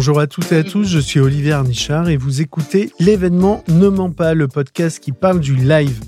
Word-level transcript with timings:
Bonjour 0.00 0.18
à 0.18 0.26
toutes 0.26 0.50
et 0.52 0.56
à 0.56 0.64
tous, 0.64 0.88
je 0.88 0.98
suis 0.98 1.20
Olivier 1.20 1.52
Arnichard 1.52 2.08
et 2.08 2.16
vous 2.16 2.40
écoutez 2.40 2.90
L'événement 3.00 3.62
Ne 3.68 3.88
ment 3.90 4.10
pas, 4.10 4.32
le 4.32 4.48
podcast 4.48 4.98
qui 4.98 5.12
parle 5.12 5.40
du 5.40 5.54
live, 5.56 6.00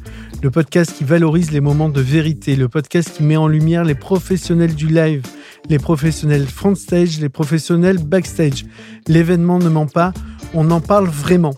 le 0.43 0.51
podcast 0.51 0.95
qui 0.97 1.05
valorise 1.05 1.51
les 1.51 1.61
moments 1.61 1.91
de 1.91 2.01
vérité, 2.01 2.57
le 2.57 2.71
podcast 2.71 3.13
qui 3.15 3.23
met 3.23 3.37
en 3.37 3.49
lumière 3.49 3.85
les 3.85 3.95
professionnels 3.95 4.75
du 4.75 4.87
live, 4.87 5.27
les 5.69 5.79
professionnels 5.79 6.47
front 6.47 6.75
stage, 6.75 7.21
les 7.21 7.29
professionnels 7.29 7.99
backstage. 7.99 8.65
L'événement 9.09 9.59
Ne 9.59 9.69
ment 9.69 9.85
pas, 9.85 10.15
on 10.55 10.71
en 10.71 10.81
parle 10.81 11.09
vraiment. 11.09 11.55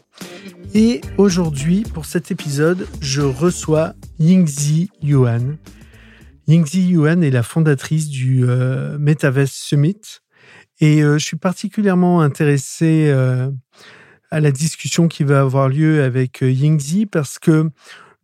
Et 0.75 1.03
aujourd'hui, 1.19 1.85
pour 1.95 2.05
cet 2.05 2.33
épisode, 2.33 2.89
je 3.01 3.23
reçois 3.23 3.93
Yingzi 4.19 4.91
Yuan. 5.05 5.57
Yingzi 6.49 6.83
Yuan 6.83 7.23
est 7.23 7.31
la 7.31 7.45
fondatrice 7.45 8.09
du 8.09 8.45
euh, 8.45 8.99
Metaverse 8.99 9.53
Summit. 9.53 10.01
Et 10.81 11.03
euh, 11.03 11.19
je 11.19 11.25
suis 11.25 11.37
particulièrement 11.37 12.21
intéressé 12.21 13.09
euh, 13.09 13.51
à 14.31 14.41
la 14.41 14.51
discussion 14.51 15.09
qui 15.09 15.25
va 15.25 15.41
avoir 15.41 15.69
lieu 15.69 16.03
avec 16.03 16.41
Yingzi 16.41 17.07
parce 17.07 17.39
que 17.39 17.71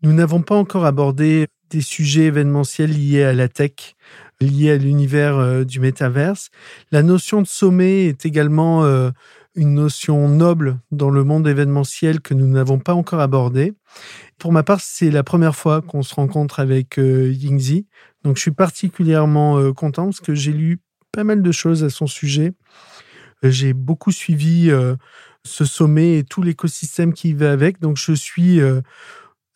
nous 0.02 0.12
n'avons 0.12 0.42
pas 0.42 0.56
encore 0.56 0.84
abordé 0.84 1.46
des 1.70 1.82
sujets 1.82 2.24
événementiels 2.24 2.90
liés 2.90 3.22
à 3.22 3.32
la 3.32 3.48
tech, 3.48 3.94
liés 4.40 4.72
à 4.72 4.76
l'univers 4.76 5.64
du 5.64 5.78
métaverse. 5.78 6.50
La 6.90 7.02
notion 7.02 7.42
de 7.42 7.46
sommet 7.46 8.06
est 8.06 8.26
également 8.26 8.82
une 9.54 9.74
notion 9.74 10.28
noble 10.28 10.78
dans 10.90 11.10
le 11.10 11.24
monde 11.24 11.48
événementiel 11.48 12.20
que 12.20 12.34
nous 12.34 12.46
n'avons 12.46 12.78
pas 12.78 12.94
encore 12.94 13.20
abordé. 13.20 13.74
Pour 14.38 14.52
ma 14.52 14.62
part, 14.62 14.80
c'est 14.80 15.10
la 15.10 15.24
première 15.24 15.56
fois 15.56 15.82
qu'on 15.82 16.02
se 16.02 16.14
rencontre 16.14 16.60
avec 16.60 16.98
euh, 16.98 17.32
Yingzi. 17.32 17.86
Donc, 18.24 18.36
je 18.36 18.42
suis 18.42 18.50
particulièrement 18.52 19.58
euh, 19.58 19.72
content 19.72 20.04
parce 20.04 20.20
que 20.20 20.34
j'ai 20.34 20.52
lu 20.52 20.80
pas 21.12 21.24
mal 21.24 21.42
de 21.42 21.52
choses 21.52 21.84
à 21.84 21.90
son 21.90 22.06
sujet. 22.06 22.52
Euh, 23.44 23.50
j'ai 23.50 23.72
beaucoup 23.72 24.12
suivi 24.12 24.70
ce 25.44 25.64
sommet 25.64 26.18
et 26.18 26.24
tout 26.24 26.42
l'écosystème 26.42 27.12
qui 27.12 27.32
va 27.32 27.52
avec. 27.52 27.80
Donc, 27.80 27.96
je 27.96 28.12
suis 28.12 28.60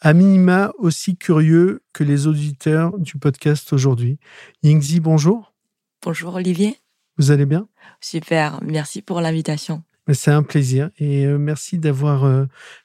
à 0.01 0.13
minima 0.13 0.73
aussi 0.79 1.17
curieux 1.17 1.83
que 1.93 2.05
les 2.05 2.27
auditeurs 2.27 2.99
du 2.99 3.19
podcast 3.19 3.73
aujourd'hui. 3.73 4.19
Yingzi, 4.63 5.01
bonjour. 5.01 5.55
Bonjour 6.03 6.35
Olivier. 6.35 6.77
Vous 7.17 7.31
allez 7.31 7.47
bien? 7.47 7.69
Super, 8.01 8.61
merci 8.63 9.01
pour 9.01 9.23
l'invitation. 9.23 9.83
C'est 10.13 10.31
un 10.31 10.43
plaisir 10.43 10.91
et 10.99 11.25
euh, 11.25 11.39
merci 11.39 11.79
d'avoir 11.79 12.25
euh, 12.25 12.45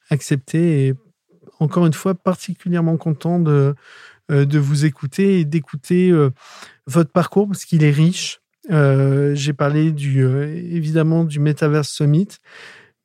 accepté 0.09 0.87
et 0.87 0.93
encore 1.59 1.85
une 1.85 1.93
fois 1.93 2.15
particulièrement 2.15 2.95
content 2.95 3.39
de, 3.39 3.75
euh, 4.31 4.45
de 4.45 4.57
vous 4.57 4.85
écouter 4.85 5.41
et 5.41 5.45
d'écouter 5.45 6.13
votre 6.87 7.11
parcours 7.11 7.47
parce 7.47 7.65
qu'il 7.65 7.83
est 7.83 7.91
riche. 7.91 8.39
J'ai 8.69 9.53
parlé 9.53 9.91
du, 9.91 10.25
évidemment 10.25 11.23
du 11.23 11.39
Metaverse 11.39 11.89
Summit, 11.89 12.27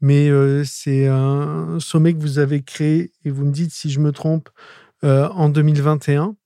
mais 0.01 0.31
c'est 0.65 1.06
un 1.06 1.79
sommet 1.81 2.15
que 2.15 2.21
vous 2.21 2.39
avez 2.39 2.62
créé 2.62 3.12
et 3.25 3.31
vous 3.31 3.45
me 3.45 3.53
dites 3.53 3.73
si 3.73 3.91
je 3.91 4.01
me 4.01 4.12
trompe 4.12 4.51
en 5.03 5.48
2021. 5.48 6.37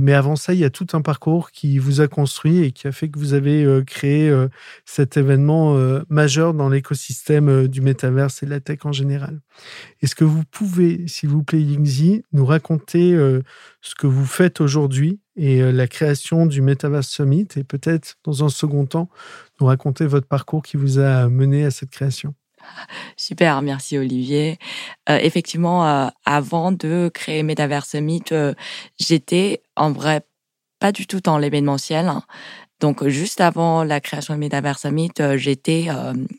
Mais 0.00 0.12
avant 0.12 0.34
ça, 0.34 0.54
il 0.54 0.58
y 0.58 0.64
a 0.64 0.70
tout 0.70 0.88
un 0.94 1.02
parcours 1.02 1.52
qui 1.52 1.78
vous 1.78 2.00
a 2.00 2.08
construit 2.08 2.58
et 2.64 2.72
qui 2.72 2.88
a 2.88 2.92
fait 2.92 3.08
que 3.08 3.18
vous 3.18 3.32
avez 3.32 3.64
euh, 3.64 3.84
créé 3.84 4.28
euh, 4.28 4.48
cet 4.84 5.16
événement 5.16 5.76
euh, 5.76 6.02
majeur 6.08 6.52
dans 6.52 6.68
l'écosystème 6.68 7.68
du 7.68 7.80
métaverse 7.80 8.42
et 8.42 8.46
de 8.46 8.50
la 8.50 8.58
tech 8.58 8.80
en 8.84 8.90
général. 8.90 9.40
Est-ce 10.02 10.16
que 10.16 10.24
vous 10.24 10.42
pouvez, 10.50 11.06
s'il 11.06 11.28
vous 11.28 11.44
plaît, 11.44 11.62
Yingzi, 11.62 12.24
nous 12.32 12.44
raconter 12.44 13.16
ce 13.80 13.94
que 13.94 14.06
vous 14.06 14.26
faites 14.26 14.60
aujourd'hui 14.60 15.20
et 15.36 15.60
la 15.72 15.86
création 15.86 16.46
du 16.46 16.60
Metaverse 16.60 17.08
Summit 17.08 17.48
et 17.56 17.64
peut-être, 17.64 18.16
dans 18.24 18.44
un 18.44 18.48
second 18.48 18.86
temps, 18.86 19.08
nous 19.60 19.66
raconter 19.66 20.06
votre 20.06 20.26
parcours 20.26 20.62
qui 20.62 20.76
vous 20.76 20.98
a 20.98 21.28
mené 21.28 21.64
à 21.64 21.70
cette 21.70 21.90
création? 21.90 22.34
Super, 23.16 23.62
merci 23.62 23.98
Olivier. 23.98 24.58
Euh, 25.08 25.18
effectivement, 25.20 25.86
euh, 25.86 26.08
avant 26.24 26.72
de 26.72 27.10
créer 27.12 27.42
Metaverse 27.42 27.90
Summit, 27.90 28.24
euh, 28.32 28.54
j'étais 28.98 29.62
en 29.76 29.92
vrai 29.92 30.22
pas 30.80 30.92
du 30.92 31.06
tout 31.06 31.20
dans 31.20 31.38
l'événementiel. 31.38 32.12
Donc, 32.80 33.06
juste 33.06 33.40
avant 33.40 33.84
la 33.84 34.00
création 34.00 34.34
de 34.34 34.40
Metaverse 34.40 34.82
Summit, 34.82 35.12
j'étais 35.36 35.86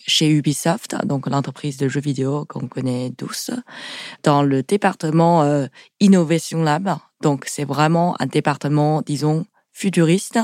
chez 0.05 0.29
Ubisoft, 0.29 0.95
donc 1.05 1.27
l'entreprise 1.27 1.77
de 1.77 1.87
jeux 1.87 2.01
vidéo 2.01 2.45
qu'on 2.45 2.67
connaît 2.67 3.11
tous, 3.17 3.49
dans 4.21 4.43
le 4.43 4.61
département 4.61 5.65
Innovation 6.01 6.61
Lab. 6.61 6.97
Donc, 7.21 7.45
c'est 7.47 7.63
vraiment 7.63 8.15
un 8.19 8.27
département, 8.27 9.01
disons, 9.01 9.45
futuriste 9.71 10.37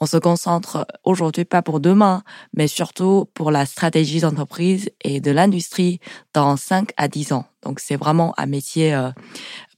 on 0.00 0.06
se 0.06 0.16
concentre 0.16 0.86
aujourd'hui 1.04 1.44
pas 1.44 1.62
pour 1.62 1.80
demain, 1.80 2.22
mais 2.52 2.68
surtout 2.68 3.26
pour 3.34 3.50
la 3.50 3.66
stratégie 3.66 4.20
d'entreprise 4.20 4.90
et 5.02 5.20
de 5.20 5.30
l'industrie 5.30 6.00
dans 6.32 6.56
5 6.56 6.90
à 6.96 7.08
10 7.08 7.32
ans. 7.32 7.46
Donc 7.62 7.80
c'est 7.80 7.96
vraiment 7.96 8.34
un 8.38 8.46
métier 8.46 8.94
euh, 8.94 9.10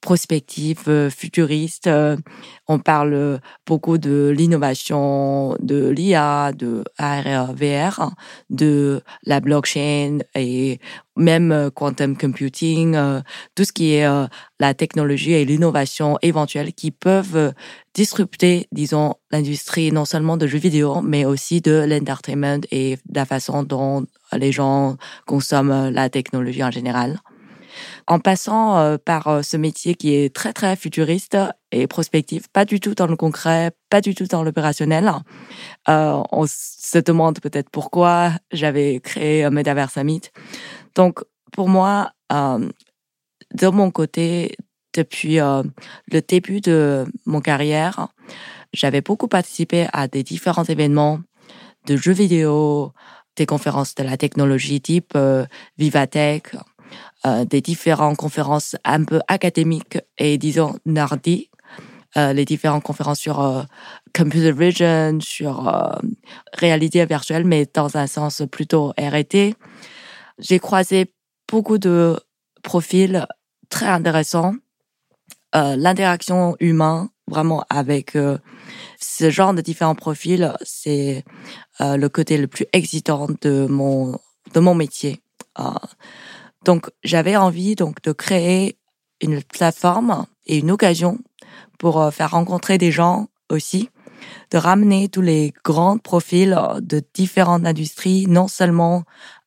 prospectif, 0.07 0.85
euh, 0.87 1.11
futuriste. 1.11 1.89
Euh, 1.89 2.17
on 2.69 2.79
parle 2.79 3.41
beaucoup 3.67 3.99
de 3.99 4.33
l'innovation, 4.37 5.57
de 5.59 5.89
l'IA, 5.89 6.53
de 6.53 6.85
AR, 6.97 7.53
VR, 7.55 8.13
de 8.49 9.03
la 9.25 9.41
blockchain 9.41 10.19
et 10.37 10.79
même 11.17 11.71
quantum 11.75 12.17
computing, 12.17 12.97
tout 13.55 13.65
ce 13.65 13.73
qui 13.73 13.95
est 13.95 14.07
la 14.61 14.75
technologie 14.75 15.33
et 15.33 15.45
l'innovation 15.45 16.19
éventuelle 16.23 16.73
qui 16.75 16.91
peuvent 16.91 17.53
disrupter, 17.95 18.67
disons, 18.73 19.15
l'industrie 19.31 19.93
non 19.93 20.05
seulement 20.05 20.37
de 20.37 20.47
jeux 20.47 20.59
vidéo, 20.59 21.01
mais 21.03 21.25
aussi 21.25 21.61
de 21.61 21.87
l'entertainment 21.89 22.61
et 22.71 22.97
de 22.97 23.15
la 23.15 23.25
façon 23.25 23.63
dont 23.63 24.07
les 24.33 24.53
gens 24.53 24.97
consomment 25.27 25.89
la 25.91 26.11
technologie 26.11 26.65
en 26.65 26.71
général 26.71 27.21
en 28.07 28.19
passant 28.19 28.79
euh, 28.79 28.99
par 28.99 29.29
euh, 29.29 29.43
ce 29.43 29.57
métier 29.57 29.95
qui 29.95 30.15
est 30.15 30.35
très 30.35 30.53
très 30.53 30.77
futuriste 30.77 31.37
et 31.73 31.87
prospectif, 31.87 32.49
pas 32.49 32.65
du 32.65 32.81
tout 32.81 32.95
dans 32.95 33.07
le 33.07 33.17
concret, 33.17 33.73
pas 33.91 34.01
du 34.01 34.15
tout 34.15 34.27
dans 34.27 34.43
l'opérationnel. 34.43 35.11
Euh, 35.89 36.23
on 36.33 36.47
se 36.47 36.99
demande 36.99 37.41
peut-être 37.41 37.71
pourquoi 37.71 38.33
j'avais 38.53 39.01
créé 39.01 39.49
Metaverse 39.51 39.95
Summit. 39.95 40.23
Donc 40.95 41.25
pour 41.53 41.69
moi, 41.69 42.13
de 42.31 43.69
mon 43.69 43.91
côté, 43.91 44.57
depuis 44.95 45.37
le 45.37 46.21
début 46.21 46.61
de 46.61 47.05
mon 47.25 47.41
carrière, 47.41 48.09
j'avais 48.73 49.01
beaucoup 49.01 49.29
participé 49.29 49.87
à 49.93 50.09
des 50.09 50.23
différents 50.23 50.65
événements 50.65 51.21
de 51.87 51.97
jeux 51.97 52.13
vidéo, 52.13 52.93
des 53.37 53.47
conférences 53.47 53.95
de 53.95 54.03
la 54.03 54.17
technologie 54.17 54.81
type 54.81 55.17
Vivatech, 55.79 56.55
euh, 57.27 57.45
des 57.45 57.61
différentes 57.61 58.17
conférences 58.17 58.77
un 58.85 59.05
peu 59.05 59.21
académiques 59.29 59.99
et 60.19 60.39
disons 60.39 60.77
nerdy, 60.85 61.51
euh, 62.17 62.33
les 62.33 62.45
différentes 62.45 62.83
conférences 62.83 63.19
sur 63.19 63.41
euh, 63.41 63.63
computer 64.15 64.53
vision, 64.53 65.19
sur 65.21 65.73
réalité 66.53 67.05
virtuelle, 67.05 67.45
mais 67.45 67.67
dans 67.73 67.97
un 67.97 68.07
sens 68.07 68.43
plutôt 68.51 68.93
R&D. 68.99 69.55
J'ai 70.39 70.59
croisé 70.59 71.13
beaucoup 71.51 71.79
de 71.79 72.19
profils 72.63 73.27
très 73.69 73.87
intéressants. 73.87 74.55
L'interaction 75.55 76.55
humaine, 76.61 77.09
vraiment 77.29 77.65
avec 77.71 78.13
ce 79.01 79.31
genre 79.31 79.55
de 79.55 79.63
différents 79.63 79.95
profils, 79.95 80.53
c'est 80.63 81.25
le 81.81 82.09
côté 82.09 82.37
le 82.37 82.47
plus 82.47 82.67
excitant 82.75 83.27
de 83.41 83.67
mon 83.67 84.19
de 84.53 84.61
mon 84.61 84.75
métier. 84.75 85.23
Donc, 86.67 86.91
j'avais 87.05 87.37
envie 87.37 87.77
donc 87.77 88.03
de 88.03 88.13
créer 88.13 88.77
une 89.23 89.41
plateforme 89.43 90.27
et 90.47 90.59
une 90.59 90.73
occasion 90.73 91.19
pour 91.79 92.03
euh, 92.03 92.11
faire 92.11 92.33
rencontrer 92.33 92.77
des 92.77 92.91
gens 92.91 93.29
aussi, 93.51 93.89
de 94.51 94.59
ramener 94.59 95.09
tous 95.09 95.23
les 95.23 95.55
grands 95.65 95.97
profils 95.97 96.59
de 96.81 97.01
différentes 97.15 97.65
industries, 97.65 98.27
non 98.27 98.49
seulement 98.49 99.05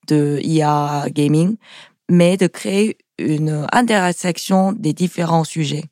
de 0.07 0.39
IA 0.41 1.07
gaming, 1.09 1.57
mais 2.09 2.38
de 2.38 2.47
créer 2.47 2.97
une 3.17 3.67
intersection 3.73 4.71
des 4.71 4.94
différents 4.94 5.44
sujets. 5.44 5.83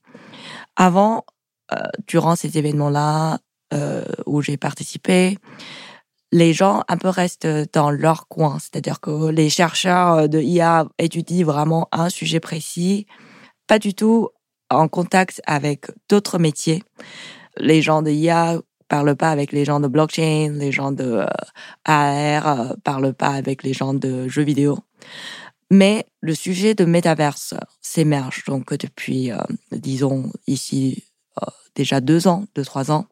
Avant, 0.77 1.25
euh, 1.73 1.75
durant 2.07 2.37
ces 2.37 2.57
événements-là 2.57 3.39
euh, 3.73 4.05
où 4.25 4.41
j'ai 4.41 4.55
participé, 4.55 5.37
les 6.31 6.53
gens 6.53 6.83
un 6.87 6.97
peu 6.97 7.09
restent 7.09 7.47
dans 7.73 7.89
leur 7.89 8.27
coin. 8.27 8.57
C'est-à-dire 8.59 8.99
que 8.99 9.29
les 9.29 9.49
chercheurs 9.49 10.27
de 10.27 10.41
IA 10.41 10.87
étudient 10.99 11.45
vraiment 11.45 11.87
un 11.91 12.09
sujet 12.09 12.39
précis, 12.39 13.05
pas 13.67 13.79
du 13.79 13.93
tout 13.93 14.29
en 14.69 14.87
contact 14.87 15.41
avec 15.45 15.85
d'autres 16.09 16.39
métiers. 16.39 16.83
Les 17.57 17.81
gens 17.81 18.01
de 18.01 18.11
IA 18.11 18.59
parlent 18.87 19.15
pas 19.15 19.31
avec 19.31 19.51
les 19.51 19.65
gens 19.65 19.79
de 19.79 19.87
blockchain, 19.87 20.53
les 20.53 20.71
gens 20.71 20.91
de 20.91 21.03
euh, 21.03 21.25
AR 21.85 22.47
euh, 22.47 22.73
parlent 22.83 23.13
pas 23.13 23.29
avec 23.29 23.63
les 23.63 23.73
gens 23.73 23.93
de 23.93 24.27
jeux 24.27 24.43
vidéo. 24.43 24.79
Mais 25.69 26.05
le 26.21 26.33
sujet 26.33 26.75
de 26.75 26.85
métaverse 26.85 27.53
s'émerge 27.81 28.43
donc 28.45 28.73
depuis, 28.73 29.31
euh, 29.31 29.37
disons 29.71 30.31
ici, 30.47 31.03
déjà 31.75 31.99
deux 31.99 32.27
ans, 32.27 32.45
deux 32.55 32.63
trois 32.63 32.89
ans. 32.89 33.05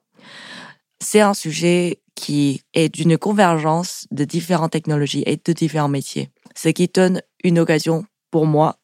C'est 1.01 1.19
un 1.21 1.33
sujet 1.33 1.99
qui 2.15 2.61
est 2.73 2.89
d'une 2.89 3.17
convergence 3.17 4.07
de 4.11 4.23
différentes 4.23 4.71
technologies 4.71 5.23
et 5.25 5.37
de 5.43 5.53
différents 5.53 5.89
métiers. 5.89 6.29
Ce 6.55 6.69
qui 6.69 6.87
donne 6.87 7.21
une 7.43 7.59
occasion 7.59 8.05
pour 8.31 8.45
moi 8.45 8.77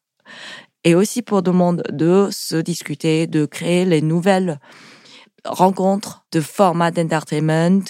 et 0.83 0.95
aussi 0.95 1.21
pour 1.21 1.43
tout 1.43 1.51
le 1.51 1.57
monde 1.57 1.83
de 1.91 2.29
se 2.31 2.55
discuter, 2.55 3.27
de 3.27 3.45
créer 3.45 3.85
les 3.85 4.01
nouvelles 4.01 4.59
rencontres 5.45 6.25
de 6.31 6.41
formats 6.41 6.91
d'entertainment, 6.91 7.83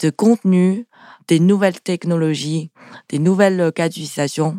de 0.00 0.10
contenu, 0.10 0.86
des 1.28 1.40
nouvelles 1.40 1.80
technologies, 1.80 2.70
des 3.08 3.18
nouvelles 3.18 3.72
cas 3.72 3.88
d'utilisation. 3.88 4.58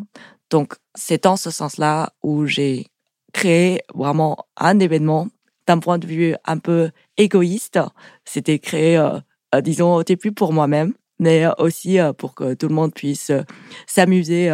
Donc, 0.50 0.74
c'est 0.94 1.24
dans 1.24 1.36
ce 1.36 1.50
sens-là 1.50 2.12
où 2.22 2.46
j'ai 2.46 2.86
créé 3.32 3.82
vraiment 3.94 4.46
un 4.56 4.78
événement 4.78 5.28
d'un 5.66 5.78
point 5.78 5.98
de 5.98 6.06
vue 6.06 6.34
un 6.44 6.58
peu 6.58 6.90
égoïste. 7.16 7.78
C'était 8.24 8.58
créé, 8.58 8.96
euh, 8.96 9.16
euh, 9.16 9.20
disons, 9.62 9.94
au 9.94 10.02
début 10.02 10.32
pour 10.32 10.52
moi-même, 10.52 10.94
mais 11.18 11.46
aussi 11.58 11.98
euh, 11.98 12.12
pour 12.12 12.34
que 12.34 12.54
tout 12.54 12.68
le 12.68 12.74
monde 12.74 12.94
puisse 12.94 13.32
s'amuser 13.86 14.50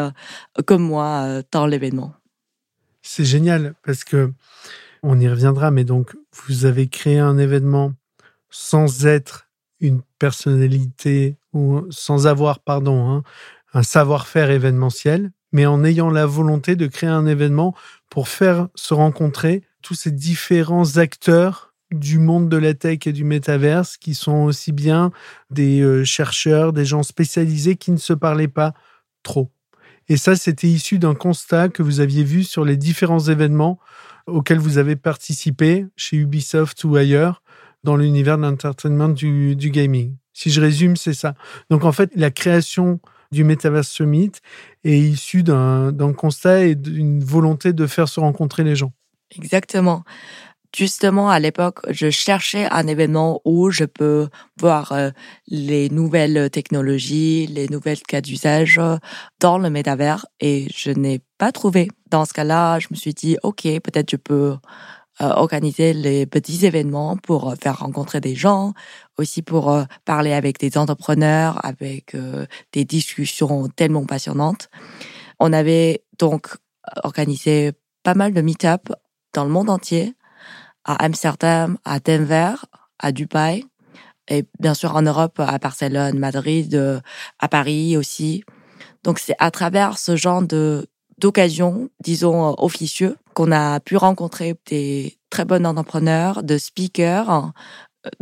comme 0.67 0.82
moi 0.82 1.43
dans 1.52 1.67
l'événement. 1.67 2.14
C'est 3.02 3.25
génial 3.25 3.75
parce 3.85 4.05
que 4.05 4.32
on 5.02 5.20
y 5.20 5.29
reviendra, 5.29 5.70
mais 5.70 5.85
donc 5.85 6.17
vous 6.32 6.64
avez 6.64 6.88
créé 6.88 7.19
un 7.19 7.37
événement 7.37 7.93
sans 8.49 9.05
être 9.05 9.49
une 9.81 10.00
personnalité 10.19 11.37
ou 11.52 11.82
sans 11.90 12.26
avoir, 12.26 12.61
pardon, 12.61 13.11
hein, 13.11 13.23
un 13.75 13.82
savoir-faire 13.82 14.50
événementiel, 14.50 15.31
mais 15.52 15.67
en 15.67 15.85
ayant 15.85 16.11
la 16.11 16.25
volonté 16.25 16.76
de 16.76 16.87
créer 16.87 17.11
un 17.11 17.26
événement 17.26 17.75
pour 18.08 18.29
faire 18.29 18.69
se 18.75 18.94
rencontrer 18.94 19.62
tous 19.82 19.94
ces 19.94 20.11
différents 20.11 20.97
acteurs 20.97 21.74
du 21.99 22.19
monde 22.19 22.49
de 22.49 22.56
la 22.56 22.75
tech 22.75 23.06
et 23.06 23.12
du 23.12 23.25
métaverse 23.25 23.96
qui 23.96 24.14
sont 24.14 24.44
aussi 24.44 24.73
bien 24.73 25.11
des 25.50 25.81
euh, 25.81 26.05
chercheurs, 26.05 26.73
des 26.73 26.85
gens 26.85 27.02
spécialisés 27.02 27.76
qui 27.76 27.91
ne 27.91 27.96
se 27.96 28.12
parlaient 28.12 28.49
pas 28.49 28.75
trop. 29.23 29.50
Et 30.08 30.17
ça, 30.17 30.37
c'était 30.37 30.69
issu 30.69 30.99
d'un 30.99 31.14
constat 31.14 31.69
que 31.70 31.82
vous 31.82 32.00
aviez 32.00 32.25
vu 32.25 32.44
sur 32.44 32.64
les 32.64 32.76
différents 32.76 33.20
événements 33.20 33.79
auxquels 34.26 34.58
vous 34.58 34.79
avez 34.79 34.96
participé 34.96 35.87
chez 35.96 36.17
Ubisoft 36.17 36.85
ou 36.85 36.96
ailleurs 36.96 37.43
dans 37.85 37.97
l'univers 37.97 38.37
de 38.37 38.43
l'entertainment 38.43 39.08
du, 39.08 39.56
du 39.56 39.70
gaming. 39.70 40.17
Si 40.32 40.50
je 40.50 40.61
résume, 40.61 40.97
c'est 40.97 41.14
ça. 41.14 41.35
Donc 41.70 41.85
en 41.85 41.93
fait, 41.93 42.11
la 42.17 42.31
création 42.31 43.00
du 43.31 43.44
Metaverse 43.44 43.88
Summit 43.88 44.32
est 44.85 44.99
issue 44.99 45.43
d'un 45.43 46.12
constat 46.17 46.64
et 46.64 46.75
d'une 46.75 47.23
volonté 47.23 47.73
de 47.73 47.87
faire 47.87 48.08
se 48.08 48.20
rencontrer 48.20 48.64
les 48.64 48.76
gens. 48.76 48.93
Exactement 49.35 50.05
justement 50.75 51.31
à 51.31 51.38
l'époque, 51.38 51.81
je 51.88 52.11
cherchais 52.11 52.67
un 52.71 52.87
événement 52.87 53.41
où 53.44 53.71
je 53.71 53.85
peux 53.85 54.29
voir 54.61 54.93
euh, 54.93 55.11
les 55.47 55.88
nouvelles 55.88 56.50
technologies, 56.50 57.47
les 57.47 57.69
nouvelles 57.69 58.03
cas 58.03 58.21
d'usage 58.21 58.81
dans 59.41 59.59
le 59.59 59.71
métavers 59.71 60.26
et 60.41 60.69
je 60.75 60.91
n'ai 60.91 61.21
pas 61.38 61.53
trouvé. 61.53 61.88
Dans 62.11 62.25
ce 62.25 62.32
cas-là, 62.32 62.79
je 62.79 62.88
me 62.91 62.97
suis 62.97 63.15
dit, 63.15 63.37
OK, 63.43 63.62
peut-être 63.62 64.11
je 64.11 64.17
peux 64.17 64.56
euh, 65.21 65.29
organiser 65.29 65.93
les 65.93 66.26
petits 66.26 66.67
événements 66.67 67.17
pour 67.17 67.50
euh, 67.50 67.55
faire 67.55 67.79
rencontrer 67.79 68.21
des 68.21 68.35
gens, 68.35 68.73
aussi 69.17 69.43
pour 69.43 69.76
parler 70.05 70.32
avec 70.32 70.59
des 70.59 70.76
entrepreneurs, 70.76 71.65
avec 71.65 72.17
des 72.73 72.85
discussions 72.85 73.69
tellement 73.69 74.05
passionnantes. 74.05 74.69
On 75.38 75.53
avait 75.53 76.03
donc 76.19 76.56
organisé 77.05 77.73
pas 78.03 78.15
mal 78.15 78.35
de 78.35 78.41
meet-up 78.41 78.93
dans 79.32 79.44
le 79.44 79.50
monde 79.50 79.71
entier 79.71 80.15
à 80.84 81.04
Amsterdam, 81.04 81.78
à 81.84 82.00
Denver, 82.00 82.54
à 82.98 83.12
Dubaï, 83.12 83.64
et 84.28 84.44
bien 84.58 84.75
sûr 84.75 84.96
en 84.96 85.02
Europe, 85.02 85.38
à 85.40 85.58
Barcelone, 85.58 86.19
Madrid, 86.19 86.75
euh, 86.75 87.00
à 87.38 87.48
Paris 87.48 87.96
aussi. 87.96 88.44
Donc 89.02 89.19
c'est 89.19 89.36
à 89.38 89.50
travers 89.50 89.98
ce 89.98 90.16
genre 90.16 90.42
de 90.42 90.86
d'occasions, 91.19 91.90
disons 92.00 92.50
euh, 92.50 92.54
officieux, 92.58 93.16
qu'on 93.34 93.52
a 93.52 93.81
pu 93.81 93.96
rencontrer 93.96 94.54
des 94.66 95.16
très 95.31 95.44
bons 95.44 95.64
entrepreneurs, 95.64 96.42
de 96.42 96.58
speakers. 96.58 97.52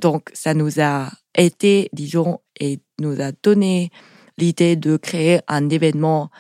Donc 0.01 0.31
ça 0.35 0.55
nous 0.55 0.81
a 0.81 1.11
été, 1.35 1.89
disons, 1.93 2.41
et 2.61 2.81
nous 3.01 3.21
a 3.21 3.33
donné 3.43 3.91
l'idée 4.39 4.77
de 4.77 4.97
créer 4.97 5.41
un 5.49 5.69
événement 5.69 6.31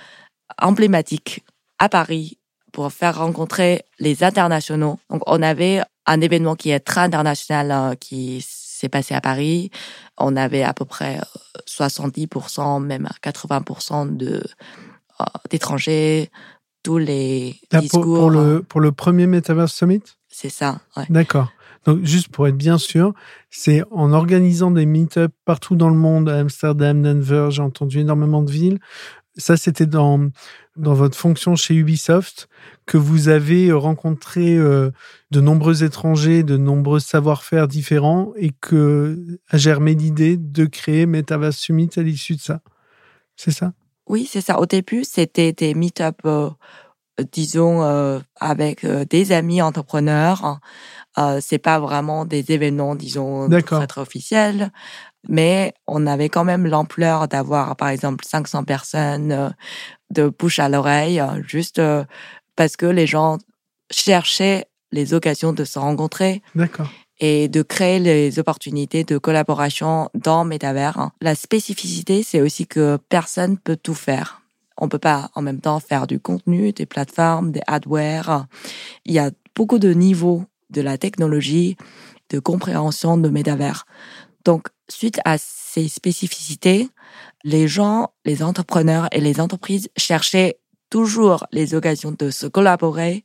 emblématique 0.60 1.44
à 1.78 1.88
Paris 1.88 2.38
pour 2.72 2.92
faire 2.92 3.18
rencontrer 3.18 3.82
les 3.98 4.25
internationaux. 4.25 4.98
Donc 5.10 5.22
on 5.26 5.42
avait 5.42 5.82
un 6.06 6.20
événement 6.20 6.56
qui 6.56 6.70
est 6.70 6.81
très 6.81 7.00
international 7.00 7.70
euh, 7.70 7.94
qui 7.94 8.44
s'est 8.46 8.88
passé 8.88 9.14
à 9.14 9.20
Paris. 9.20 9.70
On 10.19 10.37
avait 10.37 10.62
à 10.62 10.75
peu 10.75 10.84
près 10.84 11.20
70%, 11.66 12.76
euh, 12.76 12.78
même 12.81 13.08
80% 13.22 14.16
de 14.16 14.43
euh, 15.20 15.25
d'étrangers, 15.50 16.31
tous 16.82 16.99
les 16.99 17.56
discours. 17.70 18.02
Pour, 18.02 18.31
le, 18.31 18.62
pour 18.62 18.81
le 18.81 18.93
premier 18.93 19.26
Metaverse 19.26 19.72
Summit? 19.72 20.02
C'est 20.28 20.49
ça, 20.49 20.81
ouais. 20.96 21.04
D'accord. 21.10 21.52
Donc, 21.84 22.04
juste 22.04 22.28
pour 22.28 22.46
être 22.46 22.56
bien 22.56 22.78
sûr, 22.78 23.12
c'est 23.50 23.82
en 23.90 24.12
organisant 24.12 24.70
des 24.70 24.87
meet-ups 24.87 25.34
partout 25.44 25.75
dans 25.75 25.88
le 25.88 25.96
monde, 25.96 26.28
à 26.28 26.38
Amsterdam, 26.38 27.02
Denver, 27.02 27.49
j'ai 27.50 27.62
entendu 27.62 28.00
énormément 28.00 28.43
de 28.43 28.50
villes. 28.50 28.78
Ça, 29.37 29.56
c'était 29.56 29.87
dans, 29.87 30.28
dans 30.76 30.94
votre 30.94 31.16
fonction 31.16 31.56
chez 31.56 31.74
Ubisoft 31.74 32.48
que 32.86 32.96
vous 32.96 33.28
avez 33.28 33.72
rencontré 33.72 34.56
euh, 34.56 34.90
de 35.30 35.40
nombreux 35.40 35.84
étrangers, 35.84 36.42
de 36.42 36.56
nombreux 36.56 37.00
savoir-faire 37.00 37.69
différents 37.69 38.32
et 38.36 38.50
que 38.60 39.19
a 39.50 39.56
germé 39.58 39.94
l'idée 39.94 40.36
de 40.36 40.64
créer 40.64 41.06
Metaverse 41.06 41.56
Summit 41.56 41.90
à 41.96 42.02
l'issue 42.02 42.36
de 42.36 42.40
ça. 42.40 42.60
C'est 43.36 43.50
ça? 43.50 43.72
Oui, 44.06 44.28
c'est 44.30 44.40
ça. 44.40 44.58
Au 44.58 44.66
début, 44.66 45.04
c'était 45.04 45.52
des 45.52 45.74
meet-up, 45.74 46.16
euh, 46.26 46.50
disons, 47.32 47.82
euh, 47.82 48.18
avec 48.40 48.84
des 48.84 49.32
amis 49.32 49.62
entrepreneurs. 49.62 50.60
Euh, 51.18 51.40
c'est 51.42 51.58
pas 51.58 51.78
vraiment 51.78 52.25
des 52.25 52.52
événements, 52.52 52.94
disons, 52.94 53.48
très, 53.48 53.86
très 53.86 54.00
officiels, 54.00 54.72
mais 55.28 55.75
on 55.86 56.06
avait 56.06 56.30
quand 56.30 56.44
même 56.44 56.66
l'ampleur 56.66 57.28
d'avoir, 57.28 57.76
par 57.76 57.88
exemple, 57.88 58.25
500 58.25 58.64
personnes 58.64 59.54
de 60.12 60.29
bouche 60.29 60.59
à 60.59 60.69
l'oreille, 60.69 61.23
juste 61.47 61.81
parce 62.56 62.76
que 62.76 62.87
les 62.87 63.06
gens 63.06 63.38
cherchaient 63.91 64.67
les 64.93 65.14
occasions 65.14 65.53
de 65.53 65.64
se 65.64 65.79
rencontrer. 65.79 66.43
Et 67.25 67.49
de 67.49 67.62
créer 67.62 67.99
les 68.00 68.38
opportunités 68.38 69.05
de 69.05 69.17
collaboration 69.17 70.09
dans 70.14 70.44
Metaverse. 70.44 71.11
La 71.20 71.35
spécificité, 71.35 72.23
c'est 72.23 72.41
aussi 72.41 72.67
que 72.67 72.99
personne 73.09 73.59
peut 73.59 73.76
tout 73.76 73.95
faire. 73.95 74.42
On 74.76 74.88
peut 74.88 74.99
pas 74.99 75.31
en 75.35 75.42
même 75.42 75.61
temps 75.61 75.78
faire 75.78 76.07
du 76.09 76.19
contenu, 76.19 76.73
des 76.73 76.87
plateformes, 76.87 77.52
des 77.52 77.61
hardware. 77.69 78.47
Il 79.04 79.12
y 79.12 79.21
a 79.21 79.31
beaucoup 79.54 79.78
de 79.78 79.92
niveaux 79.92 80.45
de 80.71 80.81
la 80.81 80.99
technologie, 80.99 81.76
de 82.31 82.40
compréhension 82.40 83.16
de 83.16 83.28
Metaverse. 83.28 83.85
Donc, 84.45 84.69
suite 84.88 85.21
à 85.25 85.37
ces 85.38 85.88
spécificités, 85.88 86.88
les 87.45 87.69
gens, 87.69 88.12
les 88.25 88.42
entrepreneurs 88.42 89.09
et 89.12 89.21
les 89.21 89.40
entreprises 89.40 89.88
cherchaient 89.97 90.59
toujours 90.90 91.47
les 91.52 91.75
occasions 91.75 92.14
de 92.16 92.31
se 92.31 92.47
collaborer, 92.47 93.25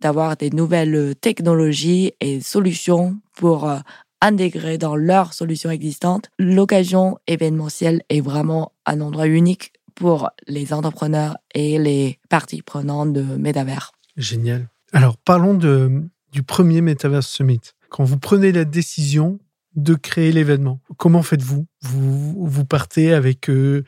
d'avoir 0.00 0.36
des 0.36 0.50
nouvelles 0.50 1.14
technologies 1.20 2.12
et 2.20 2.40
solutions 2.40 3.18
pour 3.34 3.68
euh, 3.68 3.78
intégrer 4.20 4.78
dans 4.78 4.96
leurs 4.96 5.34
solutions 5.34 5.70
existantes. 5.70 6.30
L'occasion 6.38 7.18
événementielle 7.26 8.02
est 8.08 8.20
vraiment 8.20 8.72
un 8.86 9.00
endroit 9.00 9.26
unique 9.26 9.72
pour 9.94 10.30
les 10.46 10.72
entrepreneurs 10.72 11.36
et 11.54 11.78
les 11.78 12.18
parties 12.28 12.62
prenantes 12.62 13.12
de 13.12 13.22
Metaverse. 13.22 13.92
Génial. 14.16 14.68
Alors 14.92 15.16
parlons 15.16 15.54
du 15.54 16.42
premier 16.42 16.80
Metaverse 16.80 17.28
Summit. 17.28 17.60
Quand 17.90 18.04
vous 18.04 18.18
prenez 18.18 18.52
la 18.52 18.64
décision 18.64 19.38
de 19.74 19.94
créer 19.94 20.32
l'événement, 20.32 20.80
comment 20.96 21.22
faites-vous? 21.22 21.66
Vous, 21.82 22.46
vous 22.46 22.64
partez 22.64 23.12
avec 23.12 23.48
euh, 23.48 23.84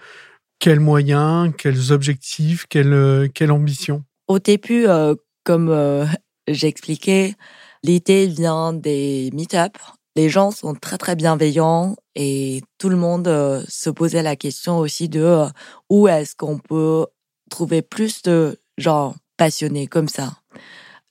quels 0.59 0.81
moyens, 0.81 1.53
quels 1.57 1.93
objectifs, 1.93 2.67
quelle, 2.69 2.93
euh, 2.93 3.29
ambition 3.51 4.05
Au 4.29 4.39
début, 4.39 4.87
euh, 4.87 5.15
comme 5.45 6.09
j'expliquais, 6.49 7.35
l'idée 7.83 8.27
vient 8.27 8.73
des 8.73 9.31
meet-ups. 9.35 9.81
Les 10.17 10.29
gens 10.29 10.53
sont 10.53 10.75
très 10.75 10.97
très 10.97 11.17
bienveillants 11.17 11.97
et 12.15 12.63
tout 12.79 12.89
le 12.89 12.97
monde 12.97 13.27
se 13.69 13.91
posait 13.91 14.23
la 14.23 14.37
question 14.37 14.79
aussi 14.79 15.09
de 15.09 15.45
où 15.91 16.09
est-ce 16.09 16.35
qu'on 16.37 16.59
peut 16.59 17.07
trouver 17.51 17.83
plus 17.83 18.23
de 18.23 18.59
gens 18.79 19.17
passionnés 19.37 19.87
comme 19.87 20.09
ça? 20.09 20.39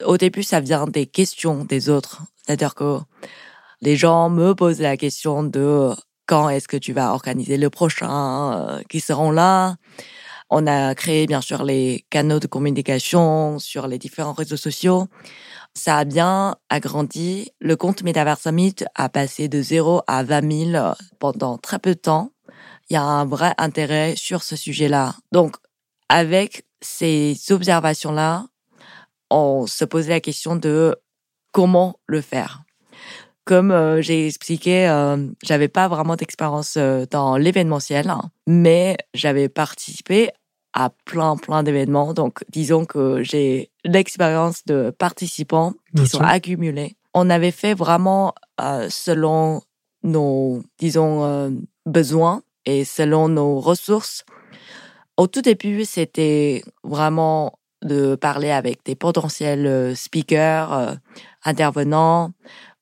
Au 0.03 0.17
début, 0.17 0.41
ça 0.41 0.61
vient 0.61 0.87
des 0.87 1.05
questions 1.05 1.63
des 1.65 1.89
autres. 1.89 2.23
C'est-à-dire 2.37 2.75
que 2.75 2.99
les 3.83 3.97
gens 3.97 4.29
me 4.29 4.55
posent 4.55 4.79
la 4.79 4.95
question 4.95 5.43
de 5.43 5.91
quand 6.25 6.47
est-ce 6.47 6.69
que 6.69 6.77
tu 6.77 6.93
vas 6.93 7.11
organiser 7.11 7.57
le 7.57 7.69
prochain, 7.69 8.53
euh, 8.53 8.81
qui 8.89 9.01
seront 9.01 9.29
là. 9.29 9.75
On 10.49 10.67
a 10.67 10.95
créé 10.95 11.27
bien 11.27 11.41
sûr 11.41 11.63
les 11.63 12.05
canaux 12.09 12.39
de 12.39 12.47
communication 12.47 13.59
sur 13.59 13.87
les 13.87 13.97
différents 13.97 14.31
réseaux 14.31 14.57
sociaux. 14.57 15.07
Ça 15.73 15.97
a 15.97 16.05
bien 16.05 16.55
agrandi. 16.69 17.51
Le 17.59 17.75
compte 17.75 18.03
Metaverse 18.03 18.43
Summit 18.43 18.75
a 18.95 19.09
passé 19.09 19.49
de 19.49 19.61
0 19.61 20.03
à 20.07 20.23
20 20.23 20.71
000 20.71 20.93
pendant 21.19 21.57
très 21.57 21.79
peu 21.79 21.93
de 21.93 21.99
temps. 21.99 22.31
Il 22.89 22.93
y 22.93 22.97
a 22.97 23.03
un 23.03 23.25
vrai 23.25 23.53
intérêt 23.57 24.13
sur 24.15 24.43
ce 24.43 24.55
sujet-là. 24.55 25.15
Donc, 25.33 25.57
avec 26.07 26.65
ces 26.79 27.35
observations-là, 27.49 28.45
on 29.29 29.67
se 29.67 29.83
posait 29.83 30.11
la 30.11 30.21
question 30.21 30.55
de 30.55 30.95
comment 31.51 31.99
le 32.07 32.21
faire. 32.21 32.62
Comme 33.45 33.71
euh, 33.71 34.01
j'ai 34.01 34.27
expliqué, 34.27 34.87
euh, 34.87 35.17
j'avais 35.43 35.67
pas 35.67 35.89
vraiment 35.89 36.15
d'expérience 36.15 36.75
euh, 36.77 37.05
dans 37.11 37.35
l'événementiel, 37.35 38.09
mais 38.47 38.97
j'avais 39.13 39.49
participé 39.49 40.29
à 40.71 40.89
plein 41.05 41.35
plein 41.35 41.61
d'événements. 41.61 42.13
Donc, 42.13 42.45
disons 42.49 42.85
que 42.85 43.21
j'ai 43.21 43.69
l'expérience 43.83 44.63
de 44.65 44.91
participants 44.97 45.73
qui 45.95 46.07
sont 46.07 46.21
accumulés. 46.21 46.95
On 47.13 47.29
avait 47.29 47.51
fait 47.51 47.73
vraiment 47.73 48.33
euh, 48.61 48.87
selon 48.89 49.61
nos, 50.03 50.63
disons, 50.79 51.63
besoins 51.85 52.43
et 52.65 52.83
selon 52.85 53.29
nos 53.29 53.59
ressources. 53.59 54.25
Au 55.15 55.27
tout 55.27 55.41
début, 55.41 55.85
c'était 55.85 56.63
vraiment 56.83 57.59
de 57.83 58.15
parler 58.15 58.49
avec 58.51 58.83
des 58.85 58.95
potentiels 58.95 59.95
speakers, 59.95 60.97
intervenants, 61.45 62.31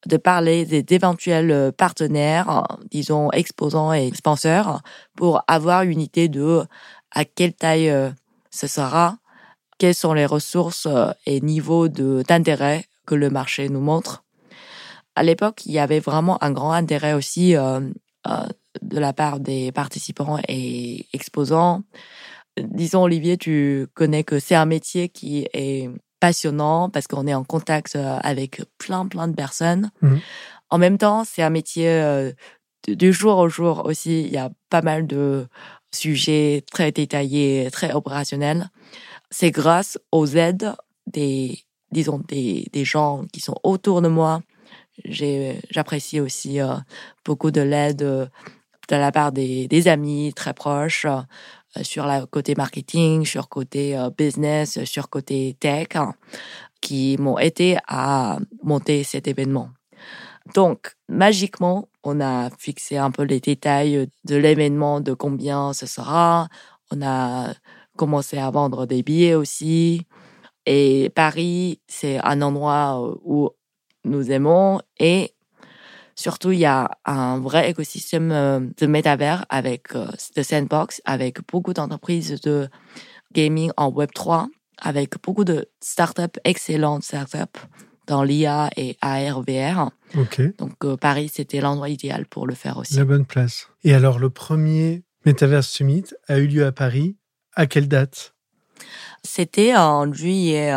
de 0.07 0.17
parler 0.17 0.65
d'éventuels 0.83 1.71
partenaires, 1.77 2.65
disons 2.89 3.31
exposants 3.31 3.93
et 3.93 4.11
sponsors, 4.15 4.81
pour 5.15 5.43
avoir 5.47 5.83
une 5.83 6.01
idée 6.01 6.27
de 6.27 6.63
à 7.11 7.25
quelle 7.25 7.53
taille 7.53 7.89
euh, 7.89 8.09
ce 8.49 8.67
sera, 8.67 9.17
quelles 9.77 9.95
sont 9.95 10.13
les 10.13 10.25
ressources 10.25 10.87
euh, 10.87 11.11
et 11.25 11.41
niveaux 11.41 11.87
d'intérêt 11.87 12.85
que 13.05 13.15
le 13.15 13.29
marché 13.29 13.69
nous 13.69 13.81
montre. 13.81 14.23
À 15.15 15.23
l'époque, 15.23 15.65
il 15.65 15.73
y 15.73 15.79
avait 15.79 15.99
vraiment 15.99 16.41
un 16.43 16.51
grand 16.51 16.71
intérêt 16.71 17.13
aussi 17.13 17.55
euh, 17.55 17.81
de 18.81 18.99
la 18.99 19.11
part 19.11 19.39
des 19.39 19.71
participants 19.71 20.39
et 20.47 21.05
exposants. 21.13 21.83
Disons, 22.57 23.03
Olivier, 23.03 23.37
tu 23.37 23.87
connais 23.93 24.23
que 24.23 24.39
c'est 24.39 24.55
un 24.55 24.65
métier 24.65 25.09
qui 25.09 25.47
est 25.53 25.89
passionnant 26.21 26.89
parce 26.89 27.07
qu'on 27.07 27.27
est 27.27 27.33
en 27.33 27.43
contact 27.43 27.97
avec 27.97 28.61
plein, 28.77 29.05
plein 29.05 29.27
de 29.27 29.35
personnes. 29.35 29.91
Mmh. 30.01 30.15
En 30.69 30.77
même 30.77 30.97
temps, 30.97 31.23
c'est 31.25 31.41
un 31.41 31.49
métier 31.49 32.31
du 32.87 33.11
jour 33.11 33.37
au 33.37 33.49
jour 33.49 33.83
aussi. 33.85 34.21
Il 34.21 34.31
y 34.31 34.37
a 34.37 34.49
pas 34.69 34.81
mal 34.81 35.05
de 35.07 35.47
sujet 35.93 36.63
très 36.71 36.91
détaillé, 36.91 37.69
très 37.71 37.91
opérationnel. 37.93 38.69
C'est 39.29 39.51
grâce 39.51 39.97
aux 40.11 40.27
aides 40.27 40.73
des, 41.07 41.59
disons, 41.91 42.21
des, 42.27 42.67
des 42.71 42.85
gens 42.85 43.25
qui 43.31 43.39
sont 43.41 43.57
autour 43.63 44.01
de 44.01 44.07
moi. 44.07 44.41
J'apprécie 45.05 46.19
aussi 46.19 46.61
euh, 46.61 46.75
beaucoup 47.25 47.51
de 47.51 47.61
l'aide 47.61 48.03
euh, 48.03 48.25
de 48.89 48.95
la 48.95 49.11
part 49.11 49.31
des, 49.31 49.67
des 49.67 49.87
amis 49.87 50.33
très 50.35 50.53
proches 50.53 51.05
euh, 51.05 51.21
sur 51.81 52.05
le 52.05 52.25
côté 52.25 52.55
marketing, 52.55 53.25
sur 53.25 53.49
côté 53.49 53.97
business, 54.17 54.83
sur 54.83 55.09
côté 55.09 55.55
tech, 55.59 55.87
hein, 55.95 56.13
qui 56.81 57.17
m'ont 57.19 57.37
aidé 57.37 57.77
à 57.87 58.39
monter 58.63 59.03
cet 59.03 59.27
événement. 59.27 59.69
Donc, 60.55 60.95
magiquement, 61.07 61.87
on 62.03 62.19
a 62.19 62.49
fixé 62.57 62.97
un 62.97 63.11
peu 63.11 63.23
les 63.23 63.39
détails 63.39 64.07
de 64.25 64.35
l'événement, 64.35 64.99
de 64.99 65.13
combien 65.13 65.73
ce 65.73 65.85
sera. 65.85 66.47
On 66.91 67.01
a 67.01 67.53
commencé 67.95 68.37
à 68.37 68.49
vendre 68.49 68.85
des 68.85 69.03
billets 69.03 69.35
aussi. 69.35 70.07
Et 70.65 71.11
Paris, 71.15 71.81
c'est 71.87 72.19
un 72.23 72.41
endroit 72.41 73.01
euh, 73.01 73.15
où 73.23 73.49
nous 74.03 74.31
aimons 74.31 74.81
et 74.99 75.33
surtout 76.15 76.51
il 76.51 76.59
y 76.59 76.65
a 76.65 76.91
un 77.05 77.39
vrai 77.39 77.69
écosystème 77.69 78.31
euh, 78.31 78.59
de 78.77 78.87
métavers 78.87 79.45
avec 79.49 79.95
euh, 79.95 80.07
de 80.35 80.43
sandbox, 80.43 81.01
avec 81.05 81.39
beaucoup 81.47 81.73
d'entreprises 81.73 82.41
de 82.41 82.69
gaming 83.33 83.71
en 83.77 83.89
Web 83.89 84.11
3, 84.13 84.47
avec 84.77 85.21
beaucoup 85.21 85.43
de 85.43 85.69
startups, 85.81 86.39
excellentes 86.43 87.03
startups 87.03 87.59
dans 88.07 88.23
l'IA 88.23 88.69
et 88.75 88.97
ARVR. 89.01 89.91
Donc 90.57 90.83
euh, 90.83 90.97
Paris, 90.97 91.31
c'était 91.33 91.61
l'endroit 91.61 91.89
idéal 91.89 92.25
pour 92.25 92.47
le 92.47 92.55
faire 92.55 92.77
aussi. 92.77 92.95
La 92.95 93.05
bonne 93.05 93.25
place. 93.25 93.69
Et 93.83 93.93
alors 93.93 94.19
le 94.19 94.29
premier 94.29 95.03
Metaverse 95.25 95.67
Summit 95.67 96.05
a 96.27 96.37
eu 96.39 96.47
lieu 96.47 96.65
à 96.65 96.71
Paris. 96.71 97.15
À 97.55 97.67
quelle 97.67 97.87
date? 97.87 98.33
C'était 99.23 99.75
en 99.75 100.11
juillet 100.11 100.73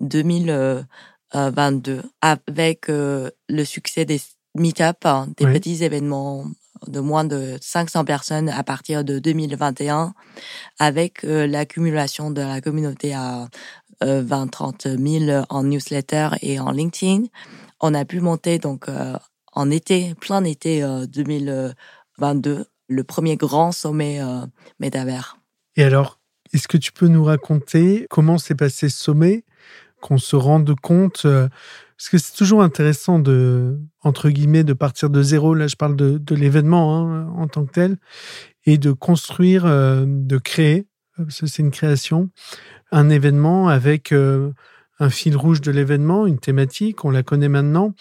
2022 0.00 1.92
euh, 1.92 2.02
avec 2.20 2.90
euh, 2.90 3.30
le 3.48 3.64
succès 3.64 4.04
des 4.04 4.20
meet-up, 4.54 4.98
hein, 5.04 5.28
des 5.36 5.46
petits 5.46 5.82
événements 5.82 6.44
de 6.86 7.00
moins 7.00 7.24
de 7.24 7.56
500 7.60 8.04
personnes 8.04 8.48
à 8.48 8.64
partir 8.64 9.04
de 9.04 9.18
2021 9.18 10.14
avec 10.80 11.22
l'accumulation 11.22 12.30
de 12.30 12.42
la 12.42 12.60
communauté 12.60 13.14
à 13.14 13.48
20-30 14.04 15.26
000 15.26 15.44
en 15.48 15.62
newsletter 15.64 16.30
et 16.42 16.60
en 16.60 16.70
LinkedIn. 16.70 17.24
On 17.80 17.94
a 17.94 18.04
pu 18.04 18.20
monter 18.20 18.58
donc 18.58 18.88
euh, 18.88 19.16
en 19.52 19.70
été, 19.70 20.14
plein 20.14 20.44
été 20.44 20.82
2022, 20.82 22.50
euh, 22.50 22.64
le 22.88 23.04
premier 23.04 23.36
grand 23.36 23.72
sommet 23.72 24.20
euh, 24.20 24.46
métavers. 24.78 25.38
Et 25.76 25.84
alors, 25.84 26.18
est-ce 26.52 26.68
que 26.68 26.76
tu 26.76 26.92
peux 26.92 27.08
nous 27.08 27.24
raconter 27.24 28.06
comment 28.10 28.38
s'est 28.38 28.54
passé 28.54 28.88
ce 28.88 28.98
sommet, 28.98 29.44
qu'on 30.00 30.18
se 30.18 30.36
rende 30.36 30.74
compte 30.80 31.26
parce 31.96 32.08
que 32.08 32.18
c'est 32.18 32.36
toujours 32.36 32.62
intéressant 32.62 33.18
de, 33.18 33.78
entre 34.02 34.30
guillemets, 34.30 34.64
de 34.64 34.72
partir 34.72 35.10
de 35.10 35.22
zéro. 35.22 35.54
Là, 35.54 35.66
je 35.66 35.76
parle 35.76 35.96
de, 35.96 36.18
de 36.18 36.34
l'événement 36.34 37.06
hein, 37.06 37.32
en 37.36 37.46
tant 37.48 37.64
que 37.64 37.72
tel, 37.72 37.96
et 38.64 38.78
de 38.78 38.92
construire, 38.92 39.64
de 39.64 40.38
créer, 40.38 40.86
parce 41.16 41.40
que 41.40 41.46
c'est 41.46 41.62
une 41.62 41.70
création, 41.70 42.30
un 42.90 43.08
événement 43.08 43.68
avec 43.68 44.12
euh, 44.12 44.52
un 44.98 45.10
fil 45.10 45.36
rouge 45.36 45.60
de 45.60 45.70
l'événement, 45.70 46.26
une 46.26 46.38
thématique, 46.38 47.04
on 47.04 47.10
la 47.10 47.22
connaît 47.22 47.48
maintenant, 47.48 47.94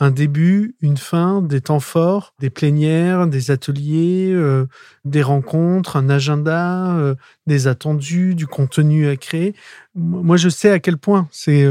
un 0.00 0.12
début, 0.12 0.76
une 0.80 0.96
fin, 0.96 1.42
des 1.42 1.60
temps 1.60 1.80
forts, 1.80 2.32
des 2.38 2.50
plénières, 2.50 3.26
des 3.26 3.50
ateliers, 3.50 4.30
euh, 4.32 4.66
des 5.04 5.22
rencontres, 5.22 5.96
un 5.96 6.08
agenda, 6.08 6.96
euh, 6.96 7.16
des 7.46 7.66
attendus, 7.66 8.36
du 8.36 8.46
contenu 8.46 9.08
à 9.08 9.16
créer. 9.16 9.54
Moi, 9.96 10.36
je 10.36 10.48
sais 10.48 10.70
à 10.70 10.78
quel 10.78 10.98
point 10.98 11.28
c'est 11.32 11.66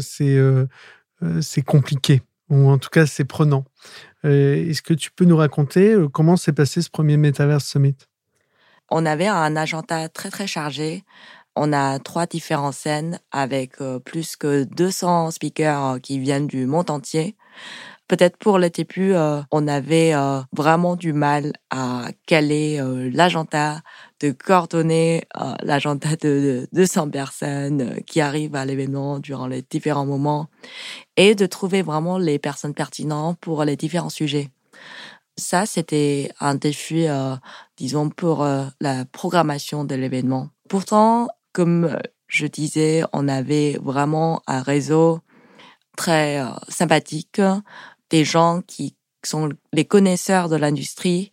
c'est 0.00 0.38
c'est 1.40 1.62
compliqué, 1.62 2.22
ou 2.50 2.68
en 2.70 2.78
tout 2.78 2.90
cas 2.90 3.06
c'est 3.06 3.24
prenant. 3.24 3.64
Est-ce 4.24 4.82
que 4.82 4.94
tu 4.94 5.10
peux 5.10 5.24
nous 5.24 5.36
raconter 5.36 5.96
comment 6.12 6.36
s'est 6.36 6.52
passé 6.52 6.82
ce 6.82 6.90
premier 6.90 7.16
Metaverse 7.16 7.64
Summit? 7.64 7.96
On 8.90 9.06
avait 9.06 9.26
un 9.26 9.56
agenda 9.56 10.08
très 10.08 10.30
très 10.30 10.46
chargé 10.46 11.04
on 11.56 11.72
a 11.72 11.98
trois 11.98 12.26
différentes 12.26 12.74
scènes 12.74 13.18
avec 13.32 13.80
euh, 13.80 13.98
plus 13.98 14.36
que 14.36 14.64
200 14.64 15.32
speakers 15.32 15.84
euh, 15.84 15.98
qui 15.98 16.18
viennent 16.18 16.46
du 16.46 16.66
monde 16.66 16.90
entier. 16.90 17.34
Peut-être 18.08 18.36
pour 18.36 18.58
le 18.58 18.70
début, 18.70 19.14
euh, 19.14 19.40
on 19.50 19.66
avait 19.66 20.12
vraiment 20.52 20.94
du 20.94 21.12
mal 21.12 21.54
à 21.70 22.04
caler 22.26 22.80
l'agenda, 23.12 23.80
de 24.20 24.30
coordonner 24.30 25.24
l'agenda 25.62 26.16
de, 26.16 26.68
200 26.72 27.10
personnes 27.10 28.00
qui 28.06 28.20
arrivent 28.20 28.56
à 28.56 28.64
l'événement 28.64 29.18
durant 29.18 29.46
les 29.46 29.62
différents 29.62 30.06
moments 30.06 30.48
et 31.16 31.34
de 31.34 31.46
trouver 31.46 31.82
vraiment 31.82 32.18
les 32.18 32.38
personnes 32.38 32.74
pertinentes 32.74 33.38
pour 33.40 33.64
les 33.64 33.76
différents 33.76 34.10
sujets. 34.10 34.48
Ça, 35.36 35.66
c'était 35.66 36.32
un 36.40 36.54
défi, 36.54 37.06
disons, 37.76 38.08
pour 38.08 38.46
la 38.80 39.04
programmation 39.04 39.84
de 39.84 39.94
l'événement. 39.94 40.48
Pourtant, 40.68 41.28
comme 41.56 41.84
euh, 41.84 41.96
je 42.28 42.46
disais, 42.46 43.02
on 43.14 43.28
avait 43.28 43.78
vraiment 43.82 44.42
un 44.46 44.60
réseau 44.60 45.20
très 45.96 46.38
euh, 46.38 46.48
sympathique, 46.68 47.40
des 48.10 48.24
gens 48.26 48.60
qui 48.66 48.94
sont 49.24 49.48
les 49.72 49.86
connaisseurs 49.86 50.50
de 50.50 50.56
l'industrie. 50.56 51.32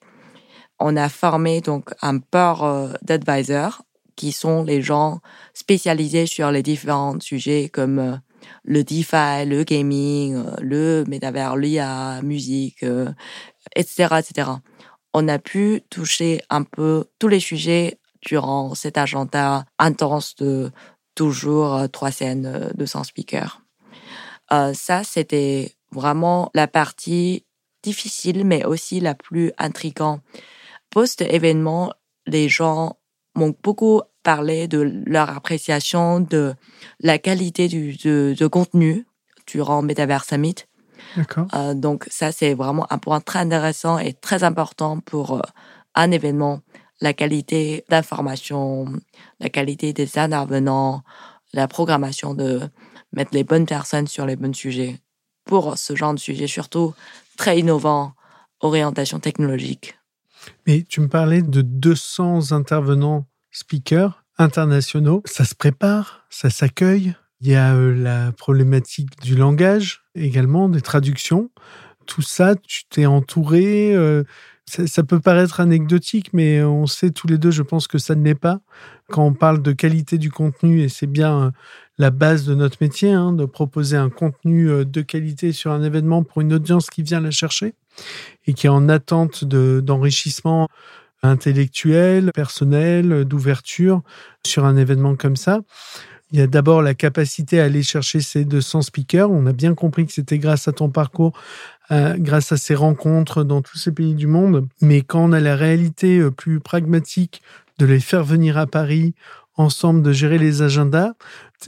On 0.80 0.96
a 0.96 1.10
formé 1.10 1.62
donc 1.62 1.94
un 2.02 2.20
port 2.20 2.64
euh, 2.64 2.94
d'advisors 3.02 3.84
qui 4.16 4.32
sont 4.32 4.64
les 4.64 4.82
gens 4.82 5.20
spécialisés 5.54 6.26
sur 6.26 6.52
les 6.52 6.62
différents 6.62 7.20
sujets 7.20 7.70
comme 7.70 8.22
le 8.64 8.84
DeFi, 8.84 9.46
le 9.48 9.64
gaming, 9.64 10.44
le 10.62 11.04
métavers, 11.08 11.56
l'IA, 11.56 12.22
musique, 12.22 12.86
etc., 13.76 14.20
etc. 14.20 14.52
On 15.16 15.28
a 15.28 15.40
pu 15.40 15.82
toucher 15.90 16.42
un 16.52 16.62
peu 16.62 17.06
tous 17.18 17.28
les 17.28 17.40
sujets 17.40 17.98
durant 18.22 18.76
cet 18.76 18.98
agenda 18.98 19.66
intense 19.80 20.36
de 20.36 20.72
toujours 21.16 21.76
euh, 21.76 21.88
trois 21.88 22.12
scènes, 22.12 22.72
200 22.76 23.00
euh, 23.00 23.04
speakers. 23.04 23.62
Euh, 24.52 24.74
ça, 24.74 25.04
c'était 25.04 25.76
vraiment 25.92 26.50
la 26.54 26.68
partie 26.68 27.46
difficile, 27.84 28.46
mais 28.46 28.66
aussi 28.66 29.00
la 29.00 29.16
plus 29.16 29.52
intrigante. 29.58 30.22
Post-événement, 30.94 31.92
les 32.28 32.50
gens 32.50 32.98
m'ont 33.36 33.56
beaucoup 33.64 34.04
parlé 34.22 34.68
de 34.68 35.02
leur 35.08 35.32
appréciation 35.32 36.20
de 36.20 36.54
la 37.00 37.18
qualité 37.18 37.68
du, 37.68 37.96
de, 37.98 38.48
contenu 38.48 39.08
durant 39.48 39.82
Metaverse 39.82 40.28
Summit. 40.28 40.56
D'accord. 41.18 41.48
Euh, 41.56 41.74
donc 41.74 42.06
ça, 42.12 42.32
c'est 42.32 42.54
vraiment 42.54 42.86
un 42.92 43.00
point 43.00 43.22
très 43.22 43.40
intéressant 43.40 43.98
et 43.98 44.14
très 44.14 44.44
important 44.44 45.00
pour 45.00 45.38
euh, 45.38 45.42
un 45.96 46.12
événement. 46.12 46.60
La 47.02 47.14
qualité 47.14 47.84
d'information, 47.90 48.86
la 49.40 49.50
qualité 49.50 49.94
des 49.94 50.20
intervenants, 50.20 51.02
la 51.54 51.68
programmation 51.68 52.36
de 52.36 52.62
mettre 53.14 53.32
les 53.34 53.44
bonnes 53.44 53.66
personnes 53.66 54.08
sur 54.08 54.28
les 54.28 54.36
bons 54.36 54.56
sujets 54.56 55.00
pour 55.44 55.76
ce 55.76 55.96
genre 55.96 56.14
de 56.14 56.20
sujet, 56.20 56.46
surtout 56.46 56.94
très 57.36 57.60
innovant, 57.60 58.14
orientation 58.60 59.20
technologique. 59.20 59.96
Mais 60.68 60.84
tu 60.88 61.02
me 61.02 61.08
parlais 61.08 61.42
de 61.42 61.62
200 61.62 62.52
intervenants 62.52 63.28
speakers 63.52 64.24
internationaux. 64.38 65.22
Ça 65.26 65.46
se 65.46 65.56
prépare, 65.56 66.26
ça 66.30 66.50
s'accueille. 66.50 67.16
Il 67.42 67.50
y 67.50 67.56
a 67.56 67.76
euh, 67.76 67.94
la 67.94 68.32
problématique 68.32 69.20
du 69.22 69.36
langage 69.36 70.04
également, 70.16 70.70
des 70.70 70.82
traductions. 70.82 71.50
Tout 72.06 72.22
ça, 72.22 72.56
tu 72.56 72.86
t'es 72.86 73.06
entouré. 73.06 73.94
Euh, 73.96 74.24
ça, 74.66 75.04
peut 75.04 75.20
paraître 75.20 75.60
anecdotique, 75.60 76.30
mais 76.32 76.64
on 76.64 76.88
sait 76.88 77.12
tous 77.12 77.28
les 77.28 77.38
deux, 77.38 77.52
je 77.52 77.64
pense 77.64 77.88
que 77.88 77.98
ça 77.98 78.16
ne 78.16 78.24
l'est 78.24 78.34
pas. 78.34 78.62
Quand 79.10 79.26
on 79.26 79.34
parle 79.34 79.62
de 79.62 79.74
qualité 79.74 80.18
du 80.18 80.32
contenu, 80.32 80.82
et 80.82 80.90
c'est 80.90 81.08
bien 81.08 81.38
euh, 81.38 81.52
la 81.98 82.12
base 82.12 82.46
de 82.46 82.56
notre 82.56 82.78
métier, 82.80 83.12
hein, 83.12 83.34
de 83.34 83.44
proposer 83.46 83.98
un 83.98 84.10
contenu 84.10 84.86
de 84.86 85.02
qualité 85.02 85.52
sur 85.52 85.72
un 85.72 85.84
événement 85.84 86.24
pour 86.24 86.42
une 86.42 86.54
audience 86.54 86.90
qui 86.90 87.04
vient 87.04 87.20
la 87.20 87.32
chercher 87.32 87.76
et 88.48 88.54
qui 88.54 88.68
est 88.68 88.70
en 88.72 88.90
attente 88.90 89.46
d'enrichissement 89.46 90.68
intellectuel, 91.22 92.32
personnel, 92.34 93.24
d'ouverture 93.26 94.02
sur 94.46 94.66
un 94.66 94.76
événement 94.76 95.16
comme 95.16 95.38
ça. 95.38 95.62
Il 96.32 96.40
y 96.40 96.42
a 96.42 96.48
d'abord 96.48 96.82
la 96.82 96.96
capacité 96.96 97.62
à 97.62 97.66
aller 97.66 97.84
chercher 97.84 98.20
ces 98.20 98.44
200 98.44 98.82
speakers. 98.82 99.30
On 99.30 99.46
a 99.46 99.54
bien 99.54 99.76
compris 99.76 100.08
que 100.08 100.12
c'était 100.12 100.40
grâce 100.40 100.68
à 100.68 100.72
ton 100.72 100.90
parcours, 100.90 101.40
euh, 101.92 102.16
grâce 102.18 102.52
à 102.52 102.58
ces 102.58 102.74
rencontres 102.74 103.44
dans 103.44 103.62
tous 103.62 103.78
ces 103.78 103.92
pays 103.92 104.16
du 104.16 104.26
monde. 104.26 104.68
Mais 104.82 105.02
quand 105.02 105.24
on 105.26 105.32
a 105.32 105.40
la 105.40 105.56
réalité 105.56 106.18
euh, 106.18 106.32
plus 106.32 106.60
pragmatique 106.60 107.44
de 107.78 107.86
les 107.86 108.00
faire 108.00 108.24
venir 108.24 108.58
à 108.58 108.66
Paris 108.66 109.14
ensemble, 109.58 110.02
de 110.02 110.12
gérer 110.12 110.40
les 110.40 110.64
agendas, 110.64 111.14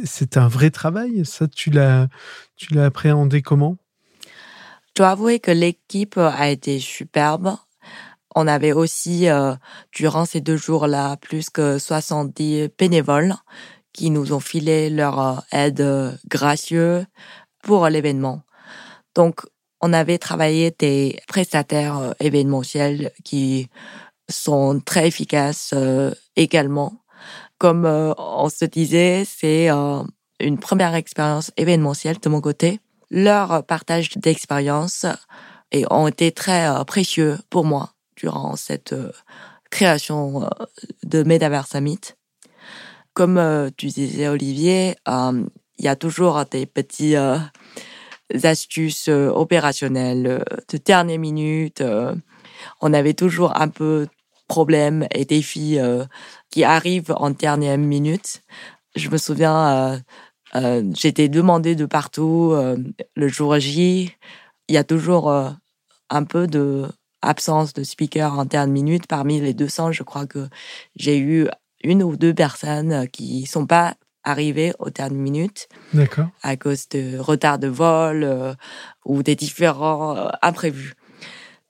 c'est 0.04 0.36
un 0.36 0.48
vrai 0.48 0.72
travail. 0.72 1.24
Ça, 1.26 1.48
tu 1.48 1.70
l'as, 1.70 2.08
tu 2.56 2.74
l'as 2.74 2.86
appréhendé 2.86 3.44
comment? 3.44 3.78
Dois 4.96 5.10
avouer 5.10 5.40
que 5.40 5.52
l'équipe 5.52 6.18
a 6.18 6.50
été 6.50 6.80
superbe. 6.80 7.58
On 8.36 8.48
avait 8.48 8.72
aussi, 8.72 9.30
euh, 9.30 9.56
durant 9.94 10.26
ces 10.26 10.42
deux 10.42 10.58
jours-là, 10.58 11.18
plus 11.18 11.50
que 11.50 11.78
70 11.78 12.70
bénévoles 12.78 13.36
qui 13.94 14.10
nous 14.10 14.34
ont 14.34 14.40
filé 14.40 14.90
leur 14.90 15.20
euh, 15.20 15.36
aide 15.52 15.82
euh, 15.82 16.12
gracieuse 16.28 17.06
pour 17.64 17.88
l'événement. 17.88 18.42
Donc, 19.16 19.42
on 19.82 19.94
avait 19.94 20.18
travaillé 20.18 20.74
des 20.78 21.20
prestataires 21.28 22.14
événementiels 22.20 23.12
qui 23.24 23.70
sont 24.30 24.82
très 24.84 25.08
efficaces 25.08 25.74
également. 26.36 26.94
Comme 27.58 27.86
on 27.86 28.50
se 28.50 28.66
disait, 28.66 29.24
c'est 29.26 29.70
une 30.40 30.58
première 30.58 30.96
expérience 30.96 31.52
événementielle 31.58 32.20
de 32.20 32.30
mon 32.30 32.42
côté 32.42 32.80
leur 33.10 33.66
partage 33.66 34.12
d'expérience 34.18 35.06
ont 35.90 36.08
été 36.08 36.32
très 36.32 36.68
euh, 36.68 36.84
précieux 36.84 37.38
pour 37.50 37.66
moi 37.66 37.92
durant 38.16 38.56
cette 38.56 38.94
euh, 38.94 39.12
création 39.70 40.44
euh, 40.44 40.48
de 41.04 41.24
Metaverse 41.24 41.72
Summit. 41.72 42.00
Comme 43.14 43.72
tu 43.78 43.88
disais, 43.88 44.28
Olivier, 44.28 44.98
il 45.08 45.46
y 45.80 45.88
a 45.88 45.96
toujours 45.96 46.44
des 46.44 46.66
petits 46.66 47.16
astuces 48.44 49.08
opérationnelles 49.08 50.44
de 50.68 50.78
dernière 50.78 51.18
minute. 51.18 51.82
on 52.82 52.94
avait 52.94 53.14
toujours 53.14 53.56
un 53.58 53.70
peu 53.70 54.08
problèmes 54.50 55.08
et 55.12 55.24
défis 55.24 55.78
qui 56.50 56.66
arrivent 56.66 57.14
en 57.16 57.30
dernière 57.30 57.78
minute. 57.78 58.42
Je 58.98 59.10
me 59.10 59.16
souviens 59.16 60.02
euh, 60.56 60.84
J'étais 60.96 61.30
demandé 61.30 61.76
de 61.76 61.86
partout. 61.86 62.52
Euh, 62.54 62.78
le 63.16 63.28
jour 63.28 63.60
J, 63.60 64.16
il 64.68 64.76
y 64.76 64.78
a 64.78 64.84
toujours 64.84 65.30
euh, 65.30 65.50
un 66.10 66.24
peu 66.24 66.48
de 66.48 66.86
absence 67.22 67.74
de 67.74 67.84
speaker 67.84 68.34
en 68.34 68.46
dernière 68.46 68.72
minute. 68.72 69.08
Parmi 69.08 69.40
les 69.40 69.54
200, 69.54 69.92
je 69.92 70.04
crois 70.04 70.26
que 70.28 70.48
j'ai 70.96 71.18
eu 71.18 71.48
une 71.84 72.04
ou 72.04 72.16
deux 72.18 72.34
personnes 72.34 73.08
qui 73.10 73.46
sont 73.46 73.66
pas 73.66 73.96
arrivées 74.24 74.74
aux 74.80 74.90
dernières 74.90 75.20
minutes. 75.20 75.68
D'accord. 75.94 76.28
À 76.42 76.56
cause 76.56 76.88
de 76.90 77.18
retard 77.18 77.60
de 77.60 77.68
vol 77.68 78.56
ou 79.06 79.24
des 79.24 79.36
différents 79.36 80.30
imprévus. 80.42 80.96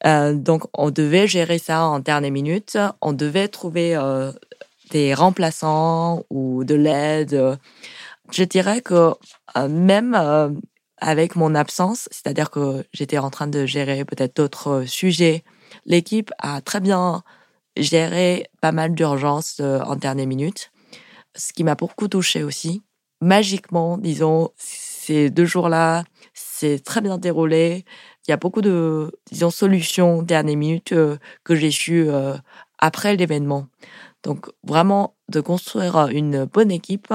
donc, 0.05 0.63
on 0.73 0.89
devait 0.89 1.27
gérer 1.27 1.57
ça 1.57 1.83
en 1.83 1.99
dernière 1.99 2.31
minute. 2.31 2.77
On 3.01 3.11
devait 3.11 3.49
trouver 3.49 3.97
des 4.91 5.13
remplaçants 5.13 6.23
ou 6.29 6.63
de 6.63 6.75
l'aide 6.75 7.57
je 8.31 8.43
dirais 8.43 8.81
que 8.81 9.13
euh, 9.57 9.67
même 9.67 10.15
euh, 10.15 10.49
avec 10.97 11.35
mon 11.35 11.55
absence, 11.55 12.07
c'est-à-dire 12.11 12.49
que 12.49 12.85
j'étais 12.93 13.17
en 13.17 13.29
train 13.29 13.47
de 13.47 13.65
gérer 13.65 14.05
peut-être 14.05 14.35
d'autres 14.35 14.85
sujets, 14.85 15.43
l'équipe 15.85 16.31
a 16.39 16.61
très 16.61 16.79
bien 16.79 17.23
géré 17.77 18.47
pas 18.61 18.71
mal 18.71 18.93
d'urgences 18.93 19.57
euh, 19.59 19.79
en 19.81 19.95
dernière 19.95 20.27
minute, 20.27 20.71
ce 21.35 21.53
qui 21.53 21.63
m'a 21.63 21.75
beaucoup 21.75 22.07
touché 22.07 22.43
aussi. 22.43 22.81
Magiquement, 23.21 23.97
disons, 23.97 24.51
ces 24.57 25.29
deux 25.29 25.45
jours-là, 25.45 26.03
c'est 26.33 26.83
très 26.83 27.01
bien 27.01 27.17
déroulé. 27.17 27.85
Il 28.27 28.31
y 28.31 28.33
a 28.33 28.37
beaucoup 28.37 28.61
de, 28.61 29.11
disons, 29.31 29.51
solutions 29.51 30.21
dernière 30.21 30.57
minute 30.57 30.93
que 31.43 31.55
j'ai 31.55 31.71
su 31.71 32.07
après 32.77 33.15
l'événement. 33.15 33.67
Donc 34.23 34.47
vraiment, 34.63 35.15
de 35.29 35.39
construire 35.39 36.07
une 36.07 36.45
bonne 36.45 36.71
équipe, 36.71 37.13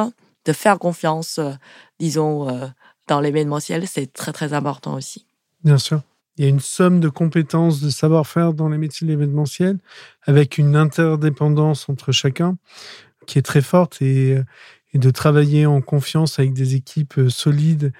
de 0.50 0.52
faire 0.52 0.80
confiance, 0.80 1.38
euh, 1.38 1.52
disons, 2.00 2.48
euh, 2.48 2.66
dans 3.06 3.20
l'événementiel, 3.20 3.86
c'est 3.86 4.12
très, 4.12 4.32
très 4.32 4.52
important 4.52 4.94
aussi. 4.94 5.26
Bien 5.62 5.78
sûr. 5.78 6.02
Il 6.36 6.44
y 6.44 6.46
a 6.46 6.50
une 6.50 6.60
somme 6.60 6.98
de 6.98 7.08
compétences, 7.08 7.80
de 7.80 7.88
savoir-faire 7.90 8.52
dans 8.52 8.68
les 8.68 8.78
métiers 8.78 9.06
de 9.06 9.12
l'événementiel, 9.12 9.78
avec 10.24 10.58
une 10.58 10.74
interdépendance 10.74 11.88
entre 11.88 12.10
chacun 12.10 12.56
qui 13.26 13.38
est 13.38 13.42
très 13.42 13.62
forte 13.62 14.02
et, 14.02 14.34
euh, 14.34 14.44
de 14.94 15.10
travailler 15.10 15.66
en 15.66 15.80
confiance 15.80 16.40
avec 16.40 16.52
des 16.52 16.74
équipes 16.74 17.20
solides 17.28 17.92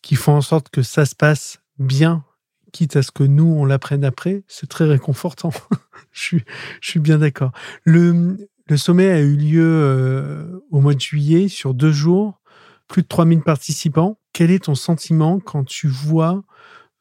qui 0.00 0.14
font 0.14 0.34
en 0.34 0.42
sorte 0.42 0.68
que 0.68 0.82
ça 0.82 1.06
se 1.06 1.16
passe 1.16 1.58
bien, 1.80 2.24
quitte 2.72 2.94
à 2.94 3.02
ce 3.02 3.10
que 3.10 3.24
nous, 3.24 3.46
on 3.46 3.64
l'apprenne 3.64 4.04
après, 4.04 4.44
c'est 4.46 4.68
très 4.68 4.84
réconfortant. 4.84 5.50
je, 6.12 6.20
suis, 6.20 6.44
je 6.80 6.90
suis 6.90 7.00
bien 7.00 7.18
d'accord. 7.18 7.50
Le, 7.82 8.36
le 8.68 8.76
sommet 8.76 9.10
a 9.10 9.20
eu 9.20 9.36
lieu 9.36 9.64
euh, 9.64 10.60
au 10.70 10.80
mois 10.80 10.94
de 10.94 11.00
juillet 11.00 11.48
sur 11.48 11.72
deux 11.72 11.92
jours, 11.92 12.40
plus 12.88 13.02
de 13.02 13.08
3000 13.08 13.42
participants. 13.42 14.18
Quel 14.32 14.50
est 14.50 14.64
ton 14.64 14.74
sentiment 14.74 15.38
quand 15.38 15.64
tu 15.64 15.88
vois 15.88 16.42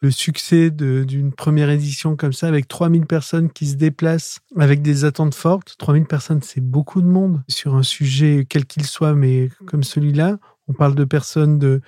le 0.01 0.11
succès 0.11 0.69
d'une 0.69 1.33
première 1.33 1.69
édition 1.69 2.15
comme 2.15 2.33
ça, 2.33 2.47
avec 2.47 2.67
3000 2.67 3.07
personnes 3.07 3.49
qui 3.49 3.65
se 3.65 3.75
déplacent 3.75 4.39
avec 4.57 4.83
des 4.83 5.05
attentes 5.05 5.33
fortes? 5.33 5.75
3000 5.79 6.05
personnes, 6.05 6.41
c'est 6.43 6.61
beaucoup 6.61 7.01
de 7.01 7.07
monde 7.07 7.43
sur 7.47 7.75
un 7.75 7.83
sujet 7.83 8.45
quel 8.47 8.65
qu'il 8.65 8.85
soit, 8.85 9.15
mais 9.15 9.49
comme 9.65 9.83
celui-là. 9.83 10.37
On 10.67 10.73
parle 10.73 10.95
de 10.95 11.03
personnes 11.03 11.57
de, 11.57 11.81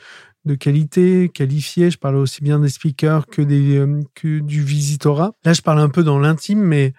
de 0.45 0.55
qualité, 0.55 1.29
qualifiées. 1.29 1.91
Je 1.91 1.97
parle 1.97 2.15
aussi 2.15 2.43
bien 2.43 2.59
des 2.59 2.69
speakers 2.69 3.27
que, 3.27 3.41
des, 3.43 3.77
euh, 3.77 4.01
que 4.15 4.39
du 4.39 4.63
visitorat. 4.63 5.33
Là, 5.43 5.53
je 5.53 5.61
parle 5.61 5.79
un 5.79 5.89
peu 5.89 6.03
dans 6.03 6.19
l'intime, 6.19 6.61
mais 6.61 6.93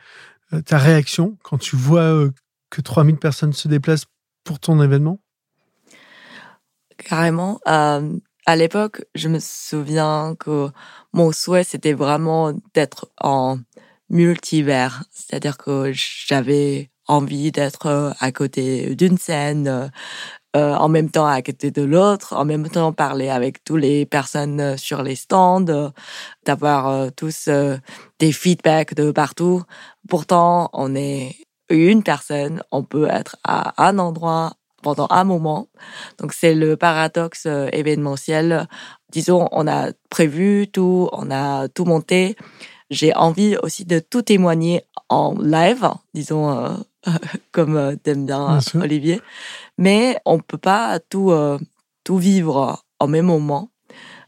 euh, 0.52 0.60
ta 0.60 0.78
réaction 0.78 1.36
quand 1.42 1.58
tu 1.58 1.76
vois 1.76 2.30
que 2.70 2.80
3000 2.80 3.16
personnes 3.16 3.52
se 3.52 3.68
déplacent 3.68 4.06
pour 4.44 4.60
ton 4.60 4.82
événement? 4.82 5.20
Carrément. 6.96 7.60
Euh, 7.68 8.16
à 8.46 8.56
l'époque, 8.56 9.04
je 9.14 9.28
me 9.28 9.38
souviens 9.40 10.34
que 10.38 10.68
mon 11.12 11.32
souhait, 11.32 11.64
c'était 11.64 11.92
vraiment 11.92 12.52
d'être 12.74 13.10
en 13.20 13.58
multivers. 14.10 15.04
C'est-à-dire 15.10 15.58
que 15.58 15.92
j'avais 15.94 16.90
envie 17.06 17.52
d'être 17.52 17.86
euh, 17.86 18.10
à 18.20 18.32
côté 18.32 18.94
d'une 18.96 19.18
scène, 19.18 19.90
euh, 20.56 20.74
en 20.74 20.88
même 20.88 21.10
temps 21.10 21.26
à 21.26 21.40
côté 21.42 21.70
de 21.70 21.82
l'autre, 21.82 22.34
en 22.34 22.44
même 22.44 22.68
temps 22.68 22.92
parler 22.92 23.28
avec 23.28 23.62
toutes 23.64 23.80
les 23.80 24.06
personnes 24.06 24.76
sur 24.76 25.02
les 25.02 25.14
stands, 25.14 25.92
d'avoir 26.44 27.12
tous 27.12 27.48
des 28.18 28.32
feedbacks 28.32 28.94
de 28.94 29.10
partout. 29.12 29.62
Pourtant, 30.08 30.70
on 30.72 30.94
est 30.96 31.36
une 31.68 32.02
personne, 32.02 32.62
on 32.70 32.82
peut 32.82 33.08
être 33.10 33.36
à 33.44 33.86
un 33.86 33.98
endroit 33.98 34.54
pendant 34.82 35.06
un 35.10 35.24
moment. 35.24 35.68
Donc 36.18 36.32
c'est 36.32 36.54
le 36.54 36.76
paradoxe 36.76 37.46
euh, 37.46 37.68
événementiel. 37.72 38.68
Disons, 39.10 39.48
on 39.52 39.66
a 39.66 39.92
prévu 40.10 40.68
tout, 40.68 41.08
on 41.12 41.30
a 41.30 41.68
tout 41.68 41.84
monté. 41.84 42.36
J'ai 42.90 43.14
envie 43.14 43.56
aussi 43.62 43.84
de 43.84 43.98
tout 43.98 44.22
témoigner 44.22 44.82
en 45.08 45.34
live, 45.40 45.88
disons, 46.14 46.50
euh, 46.50 46.70
comme 47.52 47.96
t'aimes 48.02 48.26
bien, 48.26 48.60
Olivier. 48.74 49.20
Mais 49.76 50.18
on 50.24 50.38
peut 50.38 50.58
pas 50.58 50.98
tout, 51.00 51.32
tout 52.04 52.18
vivre 52.18 52.82
au 53.00 53.06
même 53.06 53.26
moment. 53.26 53.70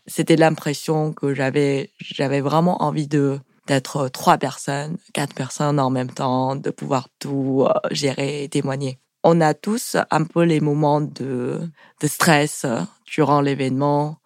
C'était 0.07 0.37
l'impression 0.37 1.13
que 1.13 1.35
j'avais, 1.35 1.91
j'avais 1.99 2.41
vraiment 2.41 2.83
envie 2.83 3.09
de 3.09 3.39
d'être 3.71 4.09
trois 4.09 4.39
personnes, 4.39 4.97
quatre 5.15 5.35
personnes 5.35 5.81
en 5.81 5.91
même 5.91 6.11
temps, 6.11 6.57
de 6.57 6.71
pouvoir 6.71 7.09
tout 7.19 7.67
gérer 7.91 8.45
et 8.45 8.49
témoigner 8.49 8.99
on 9.23 9.41
a 9.41 9.55
tous 9.55 9.97
un 10.11 10.25
peu 10.25 10.43
les 10.43 10.61
moments 10.61 11.01
de, 11.01 11.61
de 12.01 12.07
stress 12.07 12.65
euh, 12.65 12.81
durant 13.07 13.41
l'événement, 13.41 14.17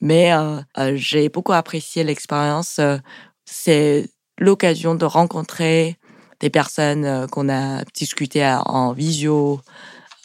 mais 0.00 0.32
euh, 0.32 0.60
euh, 0.78 0.92
j'ai 0.96 1.28
beaucoup 1.28 1.52
apprécié 1.52 2.02
l'expérience. 2.04 2.80
C'est 3.44 4.08
l'occasion 4.38 4.94
de 4.94 5.04
rencontrer 5.04 5.96
des 6.40 6.50
personnes 6.50 7.28
qu'on 7.28 7.48
a 7.48 7.84
discuté 7.94 8.44
en 8.64 8.92
visio. 8.92 9.60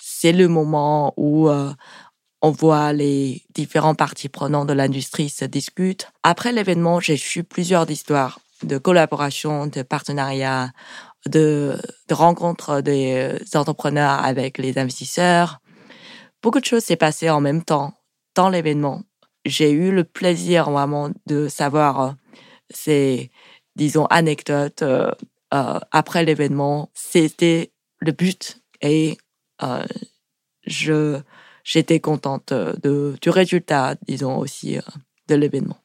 C'est 0.01 0.31
le 0.31 0.47
moment 0.47 1.13
où 1.15 1.47
on 2.41 2.51
voit 2.51 2.93
les 2.93 3.43
différents 3.53 3.93
parties 3.93 4.29
prenantes 4.29 4.67
de 4.67 4.73
l'industrie 4.73 5.29
se 5.29 5.45
discutent. 5.45 6.09
Après 6.23 6.51
l'événement, 6.51 6.99
j'ai 6.99 7.17
su 7.17 7.43
plusieurs 7.43 7.91
histoires 7.91 8.39
de 8.63 8.77
collaboration, 8.77 9.67
de 9.67 9.81
partenariat 9.83 10.71
de, 11.27 11.77
de 12.07 12.13
rencontres 12.13 12.81
des 12.81 13.37
entrepreneurs 13.53 14.23
avec 14.23 14.57
les 14.57 14.77
investisseurs. 14.77 15.59
Beaucoup 16.41 16.59
de 16.59 16.65
choses 16.65 16.83
s'est 16.83 16.95
passé 16.95 17.29
en 17.29 17.41
même 17.41 17.63
temps 17.63 17.93
dans 18.35 18.49
l'événement. 18.49 19.01
J'ai 19.45 19.71
eu 19.71 19.91
le 19.91 20.03
plaisir 20.03 20.69
vraiment 20.69 21.09
de 21.25 21.47
savoir 21.47 22.01
euh, 22.01 22.11
ces, 22.69 23.31
disons, 23.75 24.05
anecdotes 24.07 24.81
euh, 24.81 25.11
euh, 25.53 25.79
après 25.91 26.23
l'événement. 26.23 26.89
C'était 26.93 27.71
le 27.99 28.11
but 28.11 28.61
et 28.81 29.17
je 30.65 31.19
j'étais 31.63 31.99
contente 31.99 32.53
de, 32.53 33.15
du 33.21 33.29
résultat, 33.29 33.95
disons 34.07 34.37
aussi, 34.37 34.77
de 35.27 35.35
l'événement. 35.35 35.77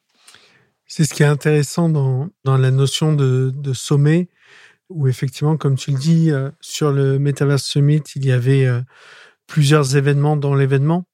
C'est 0.95 1.05
ce 1.05 1.15
qui 1.15 1.23
est 1.23 1.25
intéressant 1.25 1.89
dans, 1.89 2.29
dans 2.43 2.55
la 2.55 2.69
notion 2.69 3.13
de, 3.13 3.73
sommet, 3.73 4.29
où 4.89 5.07
effectivement, 5.07 5.57
comme 5.57 5.73
tu 5.75 5.89
le 5.89 5.97
dis, 5.97 6.29
euh, 6.29 6.51
sur 6.61 6.91
le 6.91 7.17
Metaverse 7.17 7.63
Summit, 7.63 8.03
il 8.15 8.23
y 8.27 8.31
avait 8.31 8.67
euh, 8.67 8.79
plusieurs 9.47 9.97
événements 9.97 10.37
dans 10.37 10.53
l'événement 10.53 11.05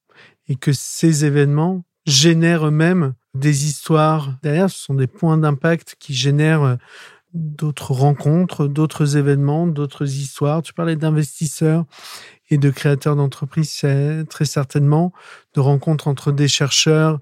et 0.49 0.55
que 0.55 0.73
ces 0.73 1.23
événements 1.23 1.85
génèrent 2.05 2.67
eux-mêmes 2.67 3.13
des 3.35 3.67
histoires. 3.67 4.33
Derrière, 4.43 4.69
ce 4.69 4.83
sont 4.83 4.95
des 4.95 5.07
points 5.07 5.37
d'impact 5.37 5.95
qui 5.97 6.13
génèrent 6.13 6.63
euh, 6.63 6.75
d'autres 7.33 7.93
rencontres, 7.93 8.67
d'autres 8.67 9.15
événements, 9.15 9.65
d'autres 9.65 10.13
histoires. 10.13 10.61
Tu 10.61 10.73
parlais 10.73 10.97
d'investisseurs 10.97 11.85
et 12.49 12.57
de 12.57 12.69
créateurs 12.69 13.15
d'entreprises, 13.15 13.85
très 14.29 14.45
certainement, 14.45 15.13
de 15.53 15.59
rencontres 15.59 16.07
entre 16.07 16.31
des 16.31 16.47
chercheurs 16.47 17.19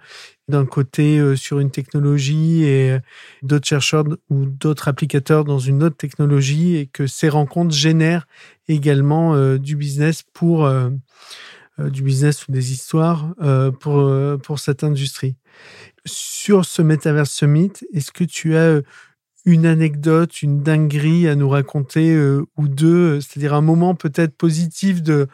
d'un 0.48 0.66
côté 0.66 1.20
euh, 1.20 1.36
sur 1.36 1.60
une 1.60 1.72
technologie 1.72 2.64
et 2.64 2.92
euh, 2.92 3.00
d'autres 3.44 3.68
chercheurs 3.68 4.06
ou 4.30 4.46
d'autres 4.46 4.88
applicateurs 4.88 5.44
dans 5.44 5.60
une 5.60 5.84
autre 5.84 5.98
technologie 5.98 6.78
et 6.78 6.88
que 6.88 7.06
ces 7.06 7.30
rencontres 7.30 7.76
génèrent 7.76 8.28
également 8.70 9.36
euh, 9.36 9.58
du 9.58 9.76
business 9.76 10.24
pour 10.34 10.70
du 11.78 12.02
business 12.02 12.48
ou 12.48 12.52
des 12.52 12.72
histoires 12.72 13.36
pour 13.80 14.12
pour 14.42 14.60
cette 14.60 14.84
industrie. 14.84 15.36
Sur 16.06 16.66
ce 16.66 16.82
Metaverse 16.82 17.30
Summit, 17.30 17.74
est-ce 17.94 18.12
que 18.12 18.24
tu 18.24 18.56
as 18.56 18.82
une 19.48 19.66
anecdote, 19.66 20.44
une 20.44 20.62
dinguerie 20.62 21.28
à 21.28 21.36
nous 21.36 21.50
raconter 21.50 22.16
ou 22.58 22.68
deux, 22.68 23.20
c'est-à-dire 23.22 23.56
un 23.56 23.62
moment 23.62 23.96
peut-être 23.96 24.36
positif 24.36 25.02
de 25.02 25.28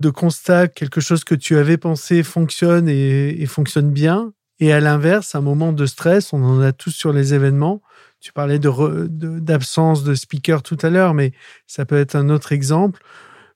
de 0.00 0.10
constat, 0.10 0.68
quelque 0.68 1.00
chose 1.00 1.24
que 1.24 1.34
tu 1.34 1.56
avais 1.56 1.78
pensé 1.78 2.22
fonctionne 2.22 2.88
et, 2.88 3.46
fonctionne 3.46 3.90
bien. 3.90 4.32
Et 4.58 4.72
à 4.72 4.80
l'inverse, 4.80 5.34
un 5.34 5.40
moment 5.40 5.72
de 5.72 5.86
stress, 5.86 6.32
on 6.32 6.42
en 6.42 6.60
a 6.60 6.72
tous 6.72 6.90
sur 6.90 7.12
les 7.12 7.34
événements. 7.34 7.82
Tu 8.20 8.32
parlais 8.32 8.58
d'absence 8.58 10.02
de, 10.02 10.10
de 10.10 10.14
speaker 10.14 10.62
tout 10.62 10.78
à 10.82 10.90
l'heure, 10.90 11.14
mais 11.14 11.32
ça 11.66 11.84
peut 11.84 11.98
être 11.98 12.16
un 12.16 12.28
autre 12.30 12.52
exemple 12.52 13.00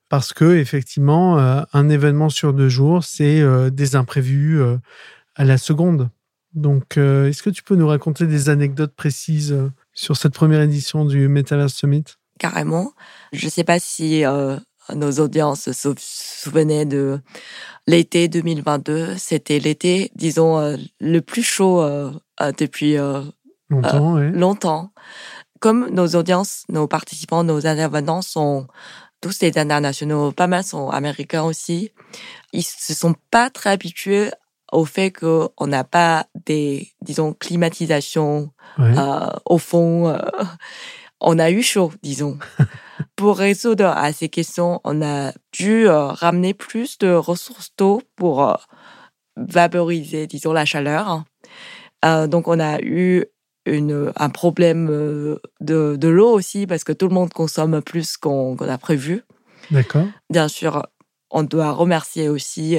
parce 0.09 0.33
que 0.33 0.57
effectivement, 0.57 1.39
euh, 1.39 1.63
un 1.73 1.89
événement 1.89 2.29
sur 2.29 2.53
deux 2.53 2.69
jours, 2.69 3.05
c'est 3.05 3.41
euh, 3.41 3.71
des 3.71 3.97
imprévus 3.97 4.61
euh, 4.61 4.77
à 5.37 5.45
la 5.45 5.57
seconde. 5.57 6.11
Donc, 6.55 6.97
est-ce 6.97 7.43
que 7.43 7.51
tu 7.51 7.63
peux 7.63 7.77
nous 7.77 7.87
raconter 7.87 8.27
des 8.27 8.49
anecdotes 8.49 8.95
précises 8.95 9.57
sur 9.93 10.17
cette 10.17 10.35
première 10.35 10.61
édition 10.61 11.05
du 11.05 11.29
Metaverse 11.29 11.75
Summit? 11.75 12.05
Carrément. 12.39 12.93
Je 13.33 13.45
ne 13.45 13.51
sais 13.51 13.65
pas 13.65 13.79
si 13.79 14.25
nos 14.95 15.13
audiences 15.21 15.71
se 15.73 15.95
souvenaient 15.99 16.85
de 16.85 17.21
l'été 17.87 18.29
2022. 18.29 19.17
C'était 19.17 19.59
l'été, 19.59 20.11
disons, 20.15 20.59
euh, 20.59 20.77
le 21.01 21.21
plus 21.21 21.43
chaud 21.43 21.83
euh, 21.83 22.13
euh, 22.41 22.53
depuis 22.57 22.97
longtemps, 23.69 24.17
longtemps. 24.17 24.93
Comme 25.61 25.91
nos 25.91 26.09
audiences, 26.17 26.65
nos 26.69 26.89
participants, 26.89 27.45
nos 27.45 27.67
intervenants 27.67 28.23
sont 28.23 28.67
tous 29.21 29.39
des 29.39 29.59
internationaux, 29.59 30.33
pas 30.33 30.47
mal 30.47 30.65
sont 30.65 30.89
américains 30.89 31.43
aussi. 31.43 31.93
Ils 32.53 32.63
se 32.63 32.95
sont 32.95 33.15
pas 33.31 33.51
très 33.51 33.71
habitués 33.71 34.31
au 34.73 34.85
fait 34.85 35.11
qu'on 35.11 35.67
n'a 35.67 35.85
pas 35.85 36.27
des, 36.47 36.93
disons, 37.03 37.33
climatisations 37.33 38.51
au 39.47 39.59
fond. 39.59 40.17
on 41.21 41.39
a 41.39 41.51
eu 41.51 41.63
chaud, 41.63 41.93
disons. 42.03 42.39
pour 43.17 43.37
résoudre 43.37 43.87
à 43.87 44.13
ces 44.13 44.29
questions, 44.29 44.81
on 44.85 45.03
a 45.03 45.33
dû 45.53 45.87
euh, 45.87 46.07
ramener 46.07 46.55
plus 46.55 46.99
de 46.99 47.13
ressources 47.13 47.71
d'eau 47.77 48.03
pour 48.17 48.49
euh, 48.49 48.55
vaporiser, 49.37 50.27
disons, 50.27 50.53
la 50.53 50.65
chaleur. 50.65 51.25
Euh, 52.05 52.27
donc, 52.27 52.49
on 52.49 52.59
a 52.59 52.81
eu 52.81 53.27
une, 53.67 54.13
un 54.17 54.31
problème 54.31 54.87
de, 54.89 55.97
de 55.97 56.09
l'eau 56.09 56.31
aussi 56.31 56.67
parce 56.67 56.83
que 56.83 56.93
tout 56.93 57.09
le 57.09 57.15
monde 57.15 57.33
consomme 57.33 57.83
plus 57.83 58.17
qu'on 58.17 58.57
a 58.57 58.79
prévu. 58.79 59.23
D'accord. 59.71 60.07
Bien 60.31 60.49
sûr, 60.49 60.87
on 61.31 61.43
doit 61.43 61.73
remercier 61.73 62.29
aussi 62.29 62.79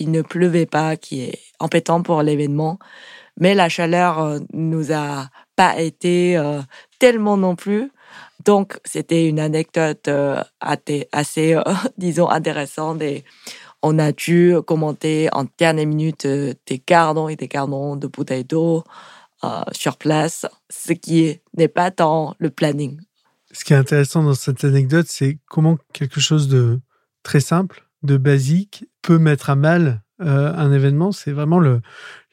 qu'il 0.00 0.10
ne 0.10 0.22
pleuvait 0.22 0.66
pas, 0.66 0.96
qui 0.96 1.20
est 1.22 1.38
embêtant 1.58 2.02
pour 2.02 2.22
l'événement. 2.22 2.78
Mais 3.38 3.54
la 3.54 3.68
chaleur 3.68 4.40
nous 4.52 4.92
a 4.92 5.28
pas 5.56 5.78
été 5.78 6.40
tellement 6.98 7.36
non 7.36 7.54
plus. 7.56 7.90
Donc, 8.44 8.78
c'était 8.84 9.28
une 9.28 9.38
anecdote 9.38 10.08
euh, 10.08 10.42
assez, 10.60 11.54
euh, 11.54 11.62
disons, 11.98 12.28
intéressante 12.28 13.02
et 13.02 13.24
on 13.82 13.98
a 13.98 14.12
dû 14.12 14.54
commenter 14.66 15.28
en 15.32 15.46
dernière 15.58 15.86
minute 15.86 16.26
euh, 16.26 16.54
des 16.66 16.78
cartons 16.78 17.28
et 17.28 17.36
des 17.36 17.48
cartons 17.48 17.96
de 17.96 18.06
bouteilles 18.06 18.44
d'eau 18.44 18.84
sur 19.72 19.96
place, 19.96 20.44
ce 20.68 20.92
qui 20.92 21.40
n'est 21.56 21.68
pas 21.68 21.90
dans 21.90 22.34
le 22.38 22.50
planning. 22.50 23.00
Ce 23.52 23.64
qui 23.64 23.72
est 23.72 23.76
intéressant 23.76 24.22
dans 24.22 24.34
cette 24.34 24.64
anecdote, 24.64 25.06
c'est 25.08 25.38
comment 25.48 25.78
quelque 25.94 26.20
chose 26.20 26.46
de 26.48 26.78
très 27.22 27.40
simple, 27.40 27.88
de 28.02 28.16
basique, 28.16 28.86
peut 29.02 29.18
mettre 29.18 29.50
à 29.50 29.56
mal 29.56 30.02
un 30.18 30.70
événement. 30.70 31.12
C'est 31.12 31.32
vraiment 31.32 31.58
le, 31.58 31.80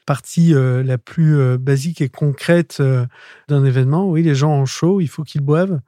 partie 0.08 0.56
euh, 0.56 0.82
la 0.84 0.98
plus 0.98 1.38
euh, 1.38 1.58
basique 1.60 2.02
et 2.02 2.10
concrète 2.10 2.78
euh, 2.80 3.06
d'un 3.50 3.64
événement. 3.66 4.10
Oui, 4.10 4.24
les 4.24 4.34
gens 4.34 4.54
ont 4.54 4.66
chaud, 4.66 5.02
il 5.02 5.08
faut 5.08 5.24
qu'ils 5.24 5.42
boivent 5.42 5.80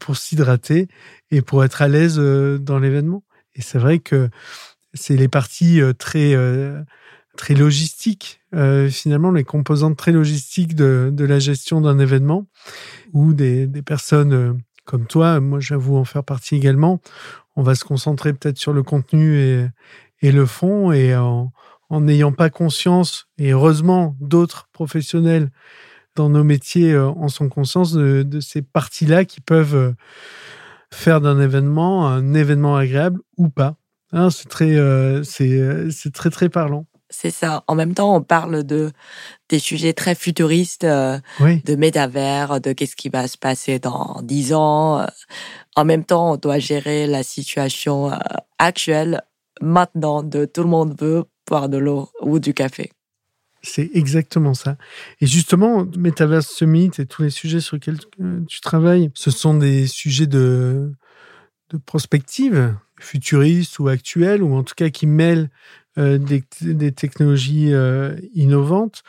pour 0.00 0.16
s'hydrater 0.16 0.88
et 1.30 1.40
pour 1.42 1.62
être 1.64 1.80
à 1.80 1.88
l'aise 1.88 2.18
dans 2.18 2.78
l'événement. 2.78 3.22
Et 3.54 3.62
c'est 3.62 3.78
vrai 3.78 4.00
que 4.00 4.28
c'est 4.92 5.16
les 5.16 5.28
parties 5.28 5.80
très 5.98 6.36
très 7.38 7.54
logistiques, 7.54 8.42
finalement 8.90 9.30
les 9.30 9.44
composantes 9.44 9.96
très 9.96 10.12
logistiques 10.12 10.74
de, 10.74 11.08
de 11.10 11.24
la 11.24 11.38
gestion 11.38 11.80
d'un 11.80 11.98
événement 11.98 12.46
où 13.14 13.32
des, 13.32 13.66
des 13.66 13.80
personnes 13.80 14.60
comme 14.84 15.06
toi, 15.06 15.40
moi 15.40 15.60
j'avoue 15.60 15.96
en 15.96 16.04
faire 16.04 16.24
partie 16.24 16.56
également, 16.56 17.00
on 17.56 17.62
va 17.62 17.74
se 17.74 17.84
concentrer 17.84 18.32
peut-être 18.32 18.58
sur 18.58 18.72
le 18.72 18.82
contenu 18.82 19.38
et, 19.38 20.32
le 20.32 20.46
fond 20.46 20.92
et 20.92 21.14
en, 21.16 21.52
en 21.90 22.00
n'ayant 22.00 22.32
pas 22.32 22.48
conscience, 22.48 23.26
et 23.38 23.50
heureusement 23.50 24.16
d'autres 24.20 24.68
professionnels 24.72 25.50
dans 26.16 26.28
nos 26.28 26.44
métiers 26.44 26.92
euh, 26.92 27.08
en 27.08 27.28
sont 27.28 27.48
conscients 27.48 27.82
de, 27.82 28.40
ces 28.40 28.62
parties-là 28.62 29.24
qui 29.24 29.40
peuvent 29.40 29.74
euh, 29.74 29.92
faire 30.90 31.20
d'un 31.20 31.40
événement 31.40 32.08
un 32.08 32.34
événement 32.34 32.76
agréable 32.76 33.20
ou 33.36 33.48
pas. 33.48 33.76
Hein, 34.12 34.30
c'est 34.30 34.48
très, 34.48 34.76
euh, 34.76 35.22
c'est 35.22 36.12
très 36.12 36.30
très 36.30 36.48
parlant. 36.48 36.86
C'est 37.14 37.30
ça. 37.30 37.62
En 37.68 37.74
même 37.74 37.94
temps, 37.94 38.16
on 38.16 38.22
parle 38.22 38.64
de 38.64 38.90
des 39.48 39.58
sujets 39.58 39.92
très 39.92 40.14
futuristes, 40.14 40.84
de 40.84 41.76
métavers, 41.76 42.60
de 42.60 42.72
qu'est-ce 42.72 42.96
qui 42.96 43.10
va 43.10 43.28
se 43.28 43.36
passer 43.36 43.78
dans 43.78 44.20
dix 44.22 44.54
ans. 44.54 45.06
En 45.76 45.84
même 45.84 46.04
temps, 46.04 46.32
on 46.32 46.36
doit 46.36 46.58
gérer 46.58 47.06
la 47.06 47.22
situation 47.22 48.10
actuelle 48.58 49.22
maintenant 49.60 50.22
de 50.22 50.44
tout 50.44 50.62
le 50.62 50.68
monde 50.68 50.98
veut 51.00 51.24
boire 51.46 51.68
de 51.68 51.78
l'eau 51.78 52.10
ou 52.20 52.38
du 52.38 52.54
café. 52.54 52.90
C'est 53.62 53.90
exactement 53.94 54.54
ça. 54.54 54.76
Et 55.20 55.26
justement, 55.26 55.86
Metaverse 55.96 56.48
Summit 56.48 56.90
et 56.98 57.06
tous 57.06 57.22
les 57.22 57.30
sujets 57.30 57.60
sur 57.60 57.76
lesquels 57.76 58.00
tu 58.48 58.60
travailles, 58.60 59.10
ce 59.14 59.30
sont 59.30 59.54
des 59.54 59.86
sujets 59.86 60.26
de, 60.26 60.92
de 61.70 61.76
prospective, 61.78 62.74
futuriste 62.98 63.78
ou 63.78 63.86
actuelle, 63.86 64.42
ou 64.42 64.56
en 64.56 64.64
tout 64.64 64.74
cas 64.74 64.90
qui 64.90 65.06
mêlent 65.06 65.48
euh, 65.48 65.48
des, 65.96 66.42
des, 66.62 66.92
technologies 66.92 67.72
euh, 67.72 68.16
innovantes. 68.34 69.02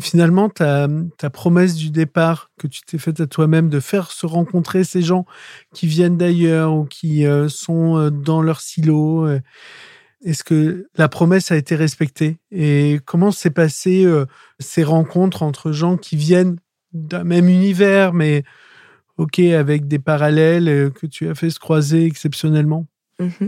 Finalement, 0.00 0.48
ta, 0.48 0.88
ta 1.16 1.30
promesse 1.30 1.74
du 1.74 1.90
départ 1.90 2.50
que 2.58 2.66
tu 2.66 2.82
t'es 2.82 2.98
faite 2.98 3.20
à 3.20 3.26
toi-même 3.26 3.68
de 3.68 3.80
faire 3.80 4.10
se 4.10 4.26
rencontrer 4.26 4.84
ces 4.84 5.02
gens 5.02 5.24
qui 5.72 5.86
viennent 5.86 6.18
d'ailleurs 6.18 6.74
ou 6.74 6.84
qui 6.84 7.24
euh, 7.26 7.48
sont 7.48 8.10
dans 8.10 8.42
leur 8.42 8.60
silo, 8.60 9.26
est-ce 10.24 10.44
que 10.44 10.88
la 10.96 11.08
promesse 11.08 11.50
a 11.50 11.56
été 11.56 11.76
respectée? 11.76 12.38
Et 12.50 13.00
comment 13.06 13.30
s'est 13.30 13.50
passé 13.50 14.06
ces 14.58 14.82
rencontres 14.82 15.42
entre 15.42 15.72
gens 15.72 15.96
qui 15.96 16.16
viennent 16.16 16.56
d'un 16.92 17.24
même 17.24 17.48
univers, 17.48 18.12
mais 18.12 18.42
ok, 19.16 19.38
avec 19.38 19.86
des 19.86 19.98
parallèles 19.98 20.90
que 20.92 21.06
tu 21.06 21.28
as 21.28 21.34
fait 21.34 21.50
se 21.50 21.60
croiser 21.60 22.04
exceptionnellement? 22.04 22.86
Mmh 23.18 23.46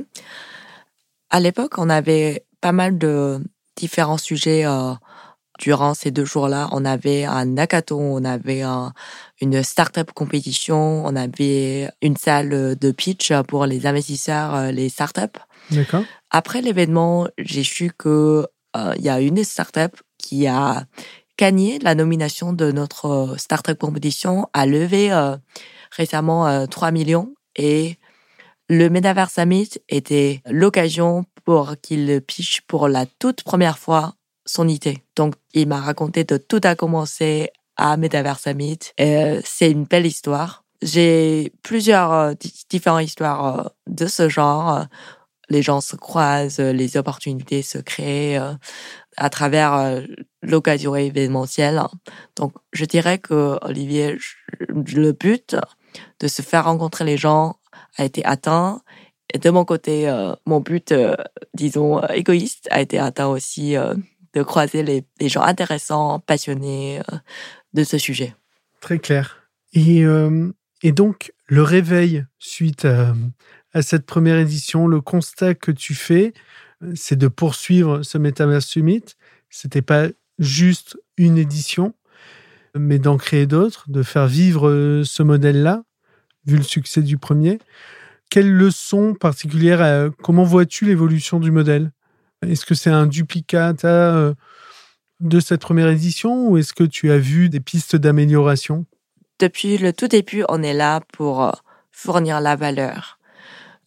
À 1.31 1.41
l'époque, 1.41 1.79
on 1.79 1.91
avait 1.91 2.47
pas 2.61 2.73
mal 2.73 2.99
de 2.99 3.41
différents 3.77 4.19
sujets 4.19 4.65
euh, 4.67 4.93
durant 5.59 5.95
ces 5.95 6.11
deux 6.11 6.25
jours-là. 6.25 6.69
On 6.73 6.85
avait 6.85 7.25
un 7.25 7.57
hackathon, 7.57 8.01
on 8.01 8.25
avait 8.25 8.63
un, 8.63 8.93
une 9.41 9.63
startup 9.63 10.13
compétition, 10.13 11.05
on 11.05 11.17
avait 11.17 11.89
une 12.03 12.17
salle 12.17 12.77
de 12.77 12.91
pitch 12.91 13.33
pour 13.47 13.67
les 13.67 13.87
investisseurs, 13.87 14.55
euh, 14.55 14.71
les 14.71 14.89
startups. 14.89 15.39
D'accord. 15.71 16.03
Après 16.31 16.61
l'événement, 16.61 17.29
j'ai 17.39 17.65
su 17.65 17.93
que 17.97 18.47
euh, 18.77 18.95
il 18.97 19.05
y 19.05 19.09
a 19.09 19.21
une 19.21 19.43
startup 19.45 19.97
qui 20.19 20.47
a 20.47 20.85
gagné 21.39 21.79
la 21.79 21.95
nomination 21.95 22.53
de 22.53 22.73
notre 22.73 23.37
startup 23.39 23.79
compétition, 23.79 24.49
a 24.53 24.67
levé 24.67 25.13
récemment 25.93 26.67
3 26.67 26.91
millions 26.91 27.33
et 27.55 27.97
le 28.69 28.91
Metaverse 28.91 29.35
Summit 29.35 29.71
était 29.89 30.43
l'occasion 30.47 31.25
pour 31.49 31.77
qu'il 31.81 32.21
pitch 32.21 32.61
pour 32.67 32.89
la 32.89 33.07
toute 33.07 33.43
première 33.43 33.79
fois 33.79 34.13
son 34.45 34.69
idée. 34.69 34.99
Donc, 35.17 35.33
il 35.55 35.67
m'a 35.67 35.81
raconté 35.81 36.25
de 36.25 36.37
tout 36.37 36.61
a 36.63 36.75
commencé 36.75 37.49
à 37.79 37.97
Metaverse 37.97 38.43
Summit. 38.43 38.79
Euh, 39.01 39.41
c'est 39.47 39.71
une 39.71 39.85
belle 39.85 40.05
histoire. 40.05 40.65
J'ai 40.83 41.55
plusieurs 41.63 42.13
euh, 42.13 42.35
différentes 42.69 43.05
histoires 43.05 43.61
euh, 43.61 43.69
de 43.87 44.07
ce 44.09 44.29
genre. 44.29 44.85
Les 45.49 45.63
gens 45.63 45.81
se 45.81 45.97
croisent, 45.97 46.61
les 46.61 46.99
opportunités 46.99 47.63
se 47.63 47.79
créent 47.79 48.39
à 49.17 49.31
travers 49.31 50.03
l'occasion 50.43 50.95
événementielle. 50.97 51.81
Donc, 52.37 52.53
je 52.75 52.85
dirais 52.85 53.17
que 53.17 53.59
Olivier, 53.63 54.19
le 54.69 55.13
but 55.13 55.57
de 56.21 56.29
se 56.29 56.43
faire 56.43 56.67
rencontrer 56.67 57.07
les 57.07 57.17
gens 57.17 57.57
a 57.97 58.05
été 58.05 58.23
atteint. 58.27 58.83
De 59.35 59.51
mon 59.51 59.65
côté, 59.65 60.09
euh, 60.09 60.35
mon 60.47 60.61
but, 60.61 60.93
euh, 60.93 61.15
disons, 61.53 62.03
euh, 62.03 62.07
égoïste 62.09 62.67
a 62.71 62.81
été 62.81 62.99
atteint 62.99 63.27
aussi 63.27 63.75
de 64.35 64.43
croiser 64.43 64.83
les, 64.83 65.29
gens 65.29 65.43
intéressants, 65.43 66.21
passionnés 66.21 67.01
de 67.75 67.85
ce 67.85 67.99
sujet. 67.99 68.35
Très 68.81 68.99
clair. 68.99 69.49
Et, 69.75 70.05
et 70.83 70.93
donc, 70.93 71.33
le 71.47 71.63
réveil 71.63 72.25
suite 72.39 72.85
à, 72.85 73.15
à, 73.73 73.83
cette 73.83 74.07
première 74.07 74.39
édition, 74.39 74.87
le 74.87 75.01
constat 75.01 75.55
que 75.55 75.73
tu 75.73 75.95
fais, 75.95 76.33
c'est 76.95 77.17
de 77.17 77.29
poursuivre 77.29 78.03
ce 78.03 78.17
Metaverse 78.17 78.67
Summit. 78.67 79.05
C'était 79.51 79.83
pas 79.83 80.09
juste 80.39 80.99
une 81.17 81.37
édition, 81.37 81.95
mais 82.75 82.99
d'en 82.99 83.17
créer 83.17 83.47
d'autres, 83.47 83.91
de 83.91 84.03
faire 84.03 84.27
vivre 84.27 85.03
ce 85.05 85.23
modèle-là 85.23 85.83
vu 86.47 86.57
le 86.57 86.63
succès 86.63 87.03
du 87.03 87.19
premier. 87.19 87.59
Quelles 88.31 88.53
leçons 88.53 89.15
particulières, 89.15 89.83
euh, 89.83 90.11
comment 90.23 90.45
vois-tu 90.45 90.85
l'évolution 90.85 91.41
du 91.41 91.51
modèle? 91.51 91.93
Est-ce 92.43 92.67
que 92.67 92.75
c'est 92.75 92.91
un 92.91 93.07
duplicat 93.07 93.73
euh, 93.85 94.35
de 95.21 95.41
cette 95.41 95.61
première 95.61 95.89
édition 95.89 96.49
ou 96.49 96.59
est-ce 96.59 96.73
que 96.73 96.85
tu 96.85 97.11
as 97.11 97.19
vu 97.19 97.49
des 97.49 97.61
pistes 97.61 97.97
d'amélioration? 97.97 98.87
Depuis 99.39 99.79
le 99.79 99.93
tout 99.93 100.09
début, 100.09 100.45
on 100.49 100.63
est 100.63 100.75
là 100.75 101.01
pour 101.13 101.43
euh, 101.43 101.53
fournir 101.91 102.41
la 102.41 102.57
valeur. 102.57 103.19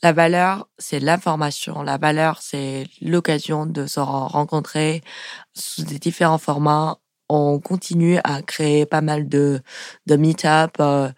La 0.04 0.14
valeur, 0.14 0.68
c'est 0.80 1.00
l'information. 1.00 1.84
La 1.84 1.98
valeur, 1.98 2.42
c'est 2.42 2.88
l'occasion 3.02 3.68
de 3.68 3.86
se 3.86 4.00
rencontrer 4.00 5.02
sous 5.54 5.84
des 5.84 6.00
différents 6.00 6.40
formats. 6.40 6.98
On 7.30 7.60
continue 7.60 8.18
à 8.24 8.42
créer 8.42 8.86
pas 8.86 9.02
mal 9.02 9.30
de, 9.30 9.62
de 10.08 10.16
meet-up, 10.16 10.72
euh, 10.80 11.10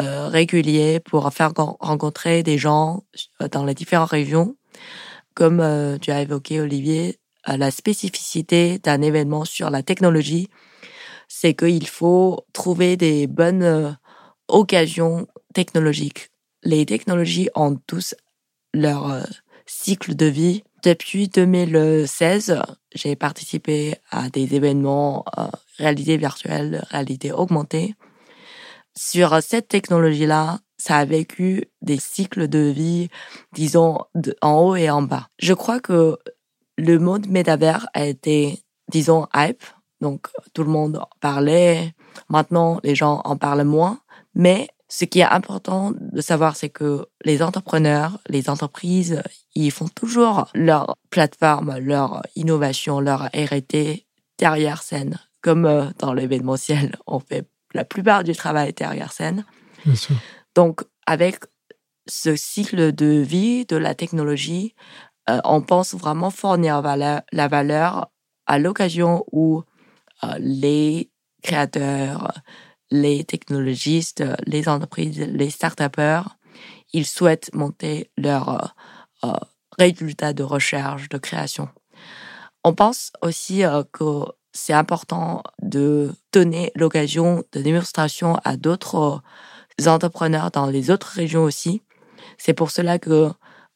régulier 0.00 1.00
pour 1.00 1.32
faire 1.32 1.52
rencontrer 1.56 2.42
des 2.42 2.58
gens 2.58 3.04
euh, 3.40 3.48
dans 3.48 3.64
les 3.64 3.74
différentes 3.74 4.10
régions. 4.10 4.56
Comme 5.34 5.60
euh, 5.60 5.98
tu 5.98 6.10
as 6.10 6.22
évoqué, 6.22 6.60
Olivier, 6.60 7.18
la 7.46 7.70
spécificité 7.70 8.78
d'un 8.78 9.00
événement 9.00 9.44
sur 9.44 9.70
la 9.70 9.82
technologie, 9.82 10.48
c'est 11.28 11.54
qu'il 11.54 11.86
faut 11.86 12.44
trouver 12.52 12.96
des 12.96 13.26
bonnes 13.26 13.96
occasions 14.48 15.26
technologiques. 15.54 16.30
Les 16.62 16.84
technologies 16.84 17.48
ont 17.54 17.76
tous 17.86 18.14
leur 18.74 19.26
cycle 19.64 20.14
de 20.14 20.26
vie. 20.26 20.64
Depuis 20.82 21.28
2016, 21.28 22.60
j'ai 22.94 23.16
participé 23.16 23.94
à 24.10 24.28
des 24.28 24.54
événements 24.54 25.24
réalité 25.78 26.18
virtuelle, 26.18 26.84
réalité 26.90 27.32
augmentée 27.32 27.94
sur 28.96 29.42
cette 29.42 29.68
technologie-là, 29.68 30.58
ça 30.78 30.96
a 30.96 31.04
vécu 31.04 31.64
des 31.82 31.98
cycles 31.98 32.48
de 32.48 32.58
vie, 32.58 33.08
disons, 33.52 33.98
en 34.40 34.54
haut 34.60 34.76
et 34.76 34.90
en 34.90 35.02
bas. 35.02 35.28
Je 35.38 35.52
crois 35.52 35.80
que 35.80 36.16
le 36.78 36.98
mode 36.98 37.28
métavers 37.28 37.86
a 37.94 38.06
été, 38.06 38.64
disons, 38.88 39.26
hype. 39.34 39.62
Donc, 40.00 40.28
tout 40.54 40.64
le 40.64 40.70
monde 40.70 41.04
parlait. 41.20 41.94
Maintenant, 42.28 42.80
les 42.82 42.94
gens 42.94 43.20
en 43.24 43.36
parlent 43.36 43.64
moins. 43.64 44.00
Mais 44.34 44.68
ce 44.88 45.04
qui 45.04 45.20
est 45.20 45.24
important 45.24 45.92
de 45.94 46.20
savoir, 46.20 46.56
c'est 46.56 46.70
que 46.70 47.06
les 47.24 47.42
entrepreneurs, 47.42 48.18
les 48.28 48.48
entreprises, 48.48 49.22
ils 49.54 49.70
font 49.70 49.88
toujours 49.88 50.48
leur 50.54 50.96
plateforme, 51.10 51.78
leur 51.78 52.22
innovation, 52.34 53.00
leur 53.00 53.26
R&D 53.26 54.06
derrière 54.38 54.82
scène. 54.82 55.18
Comme 55.42 55.64
euh, 55.64 55.86
dans 55.98 56.12
l'événementiel, 56.12 56.96
on 57.06 57.20
fait 57.20 57.48
la 57.74 57.84
plupart 57.84 58.24
du 58.24 58.34
travail 58.34 58.70
était 58.70 58.84
arrière-scène. 58.84 59.44
Donc, 60.54 60.82
avec 61.06 61.44
ce 62.06 62.36
cycle 62.36 62.92
de 62.92 63.06
vie 63.06 63.66
de 63.66 63.76
la 63.76 63.94
technologie, 63.94 64.74
euh, 65.28 65.40
on 65.44 65.62
pense 65.62 65.94
vraiment 65.94 66.30
fournir 66.30 66.82
la 66.82 67.48
valeur 67.48 68.10
à 68.46 68.58
l'occasion 68.58 69.24
où 69.32 69.62
euh, 70.24 70.34
les 70.38 71.10
créateurs, 71.42 72.32
les 72.90 73.24
technologistes, 73.24 74.24
les 74.46 74.68
entreprises, 74.68 75.20
les 75.20 75.50
start 75.50 75.80
ils 76.92 77.06
souhaitent 77.06 77.54
monter 77.54 78.10
leurs 78.16 78.74
euh, 79.24 79.32
résultats 79.78 80.32
de 80.32 80.42
recherche, 80.42 81.08
de 81.08 81.18
création. 81.18 81.68
On 82.64 82.74
pense 82.74 83.12
aussi 83.22 83.62
que 83.92 84.24
c'est 84.52 84.72
important 84.72 85.42
de 85.62 86.12
donner 86.32 86.72
l'occasion 86.74 87.44
de 87.52 87.62
démonstration 87.62 88.36
à 88.44 88.56
d'autres 88.56 89.22
entrepreneurs 89.86 90.50
dans 90.50 90.66
les 90.66 90.90
autres 90.90 91.08
régions 91.08 91.44
aussi. 91.44 91.82
C'est 92.38 92.54
pour 92.54 92.70
cela 92.70 92.98
que 92.98 93.30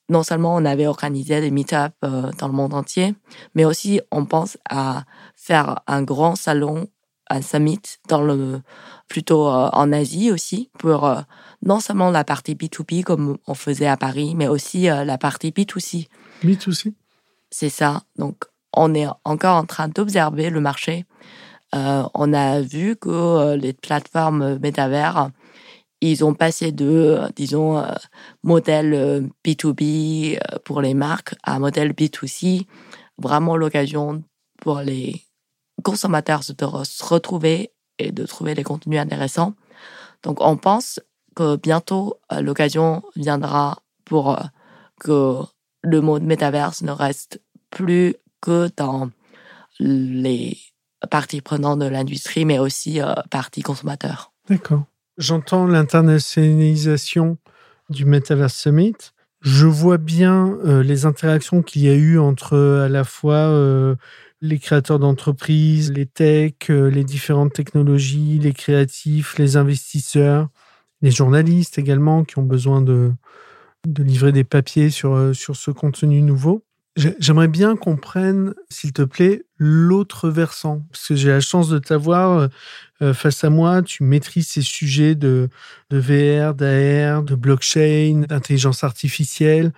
non 0.08 0.22
seulement 0.22 0.54
on 0.54 0.64
avait 0.64 0.86
organisé 0.86 1.40
des 1.40 1.50
meet-ups 1.50 1.94
euh, 2.04 2.30
dans 2.38 2.48
le 2.48 2.54
monde 2.54 2.74
entier, 2.74 3.14
mais 3.54 3.64
aussi 3.64 4.00
on 4.10 4.26
pense 4.26 4.58
à 4.68 5.04
faire 5.34 5.80
un 5.86 6.02
grand 6.02 6.36
salon, 6.36 6.88
un 7.30 7.40
summit 7.40 7.80
dans 8.08 8.22
le 8.22 8.60
plutôt 9.08 9.48
euh, 9.48 9.70
en 9.72 9.92
Asie 9.92 10.30
aussi 10.30 10.70
pour 10.78 11.06
euh, 11.06 11.20
non 11.62 11.80
seulement 11.80 12.10
la 12.10 12.24
partie 12.24 12.54
B2B 12.54 13.02
comme 13.02 13.38
on 13.46 13.54
faisait 13.54 13.86
à 13.86 13.96
Paris, 13.96 14.34
mais 14.34 14.48
aussi 14.48 14.82
la 14.82 15.16
partie 15.16 15.50
B2C. 15.50 16.08
B2C. 16.42 16.92
C'est 17.50 17.70
ça. 17.70 18.02
Donc 18.18 18.44
on 18.76 18.94
est 18.94 19.06
encore 19.24 19.56
en 19.56 19.64
train 19.64 19.88
d'observer 19.88 20.50
le 20.50 20.60
marché. 20.60 21.04
Euh, 21.74 22.04
on 22.14 22.32
a 22.32 22.60
vu 22.60 22.96
que 22.96 23.08
euh, 23.08 23.56
les 23.56 23.72
plateformes 23.72 24.58
métavers, 24.58 25.30
ils 26.00 26.24
ont 26.24 26.34
passé 26.34 26.72
de, 26.72 27.20
disons, 27.34 27.78
euh, 27.78 27.86
modèle 28.42 29.28
B2B 29.44 30.38
pour 30.64 30.82
les 30.82 30.94
marques 30.94 31.34
à 31.42 31.58
modèle 31.58 31.92
B2C. 31.92 32.66
Vraiment 33.18 33.56
l'occasion 33.56 34.22
pour 34.60 34.80
les 34.80 35.22
consommateurs 35.82 36.40
de 36.40 36.84
se 36.84 37.04
retrouver 37.04 37.72
et 37.98 38.12
de 38.12 38.24
trouver 38.26 38.54
les 38.54 38.62
contenus 38.62 39.00
intéressants. 39.00 39.54
Donc 40.22 40.40
on 40.40 40.56
pense 40.56 41.00
que 41.36 41.56
bientôt 41.56 42.18
l'occasion 42.40 43.02
viendra 43.16 43.82
pour 44.04 44.38
que 45.00 45.40
le 45.82 46.00
mode 46.00 46.22
métaverse 46.22 46.82
ne 46.82 46.92
reste 46.92 47.40
plus 47.70 48.14
dans 48.76 49.10
les 49.78 50.58
partie 51.10 51.40
prenante 51.40 51.80
de 51.80 51.86
l'industrie, 51.86 52.44
mais 52.44 52.58
aussi 52.58 53.00
partie 53.30 53.62
consommateur. 53.62 54.32
D'accord. 54.48 54.84
J'entends 55.18 55.66
l'internationalisation 55.66 57.36
du 57.90 58.04
Metaverse 58.04 58.54
Summit. 58.54 58.96
Je 59.42 59.66
vois 59.66 59.98
bien 59.98 60.56
les 60.82 61.04
interactions 61.04 61.62
qu'il 61.62 61.82
y 61.82 61.88
a 61.88 61.94
eu 61.94 62.18
entre 62.18 62.56
à 62.56 62.88
la 62.88 63.04
fois 63.04 63.96
les 64.40 64.58
créateurs 64.58 64.98
d'entreprises, 64.98 65.92
les 65.92 66.06
techs, 66.06 66.68
les 66.68 67.04
différentes 67.04 67.52
technologies, 67.52 68.38
les 68.38 68.52
créatifs, 68.54 69.36
les 69.38 69.56
investisseurs, 69.56 70.48
les 71.02 71.10
journalistes 71.10 71.78
également 71.78 72.24
qui 72.24 72.38
ont 72.38 72.44
besoin 72.44 72.80
de, 72.80 73.12
de 73.86 74.02
livrer 74.02 74.32
des 74.32 74.44
papiers 74.44 74.88
sur, 74.88 75.34
sur 75.34 75.56
ce 75.56 75.70
contenu 75.70 76.22
nouveau. 76.22 76.64
J'aimerais 76.96 77.48
bien 77.48 77.74
qu'on 77.74 77.96
prenne, 77.96 78.54
s'il 78.70 78.92
te 78.92 79.02
plaît, 79.02 79.44
l'autre 79.58 80.30
versant, 80.30 80.86
parce 80.92 81.08
que 81.08 81.16
j'ai 81.16 81.30
la 81.30 81.40
chance 81.40 81.68
de 81.68 81.80
t'avoir 81.80 82.48
euh, 83.02 83.12
face 83.12 83.42
à 83.42 83.50
moi. 83.50 83.82
Tu 83.82 84.04
maîtrises 84.04 84.46
ces 84.46 84.62
sujets 84.62 85.16
de, 85.16 85.48
de 85.90 85.98
VR, 85.98 86.54
d'AR, 86.54 87.24
de 87.24 87.34
blockchain, 87.34 88.26
d'intelligence 88.28 88.84
artificielle. 88.84 89.72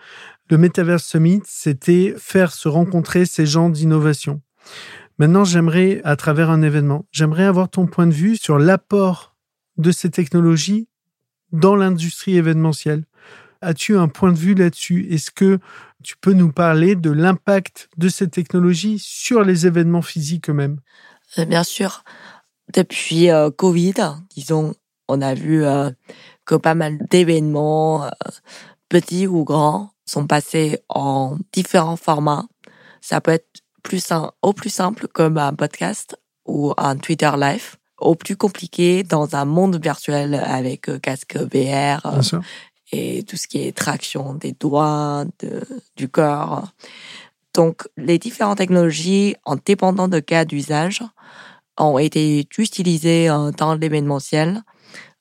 Le 0.51 0.59
Metaverse 0.59 1.05
Summit, 1.05 1.41
c'était 1.47 2.15
faire 2.19 2.53
se 2.53 2.69
rencontrer 2.69 3.25
ces 3.25 3.47
gens 3.47 3.71
d'innovation. 3.71 4.43
Maintenant, 5.19 5.45
j'aimerais, 5.45 6.03
à 6.05 6.17
travers 6.17 6.51
un 6.51 6.61
événement, 6.61 7.07
j'aimerais 7.13 7.45
avoir 7.45 7.71
ton 7.71 7.87
point 7.87 8.07
de 8.07 8.13
vue 8.13 8.37
sur 8.37 8.59
l'apport 8.59 9.35
de 9.79 9.91
ces 9.91 10.11
technologies 10.11 10.89
dans 11.53 11.77
l'industrie 11.77 12.37
événementielle. 12.37 13.05
As-tu 13.63 13.97
un 13.97 14.09
point 14.09 14.33
de 14.33 14.39
vue 14.39 14.55
là-dessus? 14.55 15.07
Est-ce 15.11 15.31
que 15.31 15.59
tu 16.03 16.17
peux 16.17 16.33
nous 16.33 16.53
parler 16.53 16.95
de 16.95 17.11
l'impact 17.11 17.89
de 17.97 18.09
cette 18.09 18.33
technologie 18.33 18.99
sur 18.99 19.43
les 19.43 19.67
événements 19.67 20.03
physiques 20.03 20.51
eux-mêmes? 20.51 20.81
Euh, 21.39 21.45
Bien 21.45 21.65
sûr. 21.65 22.05
Depuis 22.73 23.31
euh, 23.31 23.51
Covid, 23.51 23.95
disons, 24.35 24.75
on 25.09 25.23
a 25.23 25.35
vu 25.35 25.65
euh, 25.65 25.91
que 26.45 26.55
pas 26.55 26.75
mal 26.75 26.99
d'événements, 27.11 28.11
petits 28.89 29.27
ou 29.27 29.45
grands, 29.45 29.91
sont 30.05 30.27
passés 30.27 30.81
en 30.89 31.39
différents 31.53 31.97
formats. 31.97 32.47
Ça 33.01 33.21
peut 33.21 33.33
être 33.33 33.63
plus 33.83 34.13
au 34.43 34.53
plus 34.53 34.71
simple 34.71 35.07
comme 35.09 35.39
un 35.39 35.55
podcast 35.55 36.17
ou 36.45 36.73
un 36.77 36.97
Twitter 36.97 37.31
Live, 37.39 37.77
au 37.99 38.15
plus 38.15 38.37
compliqué 38.37 39.03
dans 39.05 39.37
un 39.37 39.45
monde 39.45 39.81
virtuel 39.83 40.35
avec 40.35 40.91
casque 41.01 41.37
VR 41.37 42.05
et 42.97 43.23
tout 43.23 43.37
ce 43.37 43.47
qui 43.47 43.67
est 43.67 43.77
traction 43.77 44.35
des 44.35 44.53
doigts, 44.53 45.25
de, 45.41 45.63
du 45.97 46.09
corps. 46.09 46.69
Donc, 47.55 47.89
les 47.97 48.19
différentes 48.19 48.59
technologies, 48.59 49.35
en 49.45 49.57
dépendant 49.57 50.09
de 50.09 50.21
cas 50.21 50.45
d'usage, 50.45 51.03
ont 51.79 51.99
été 51.99 52.47
utilisées 52.59 53.29
dans 53.57 53.75
l'événementiel. 53.75 54.63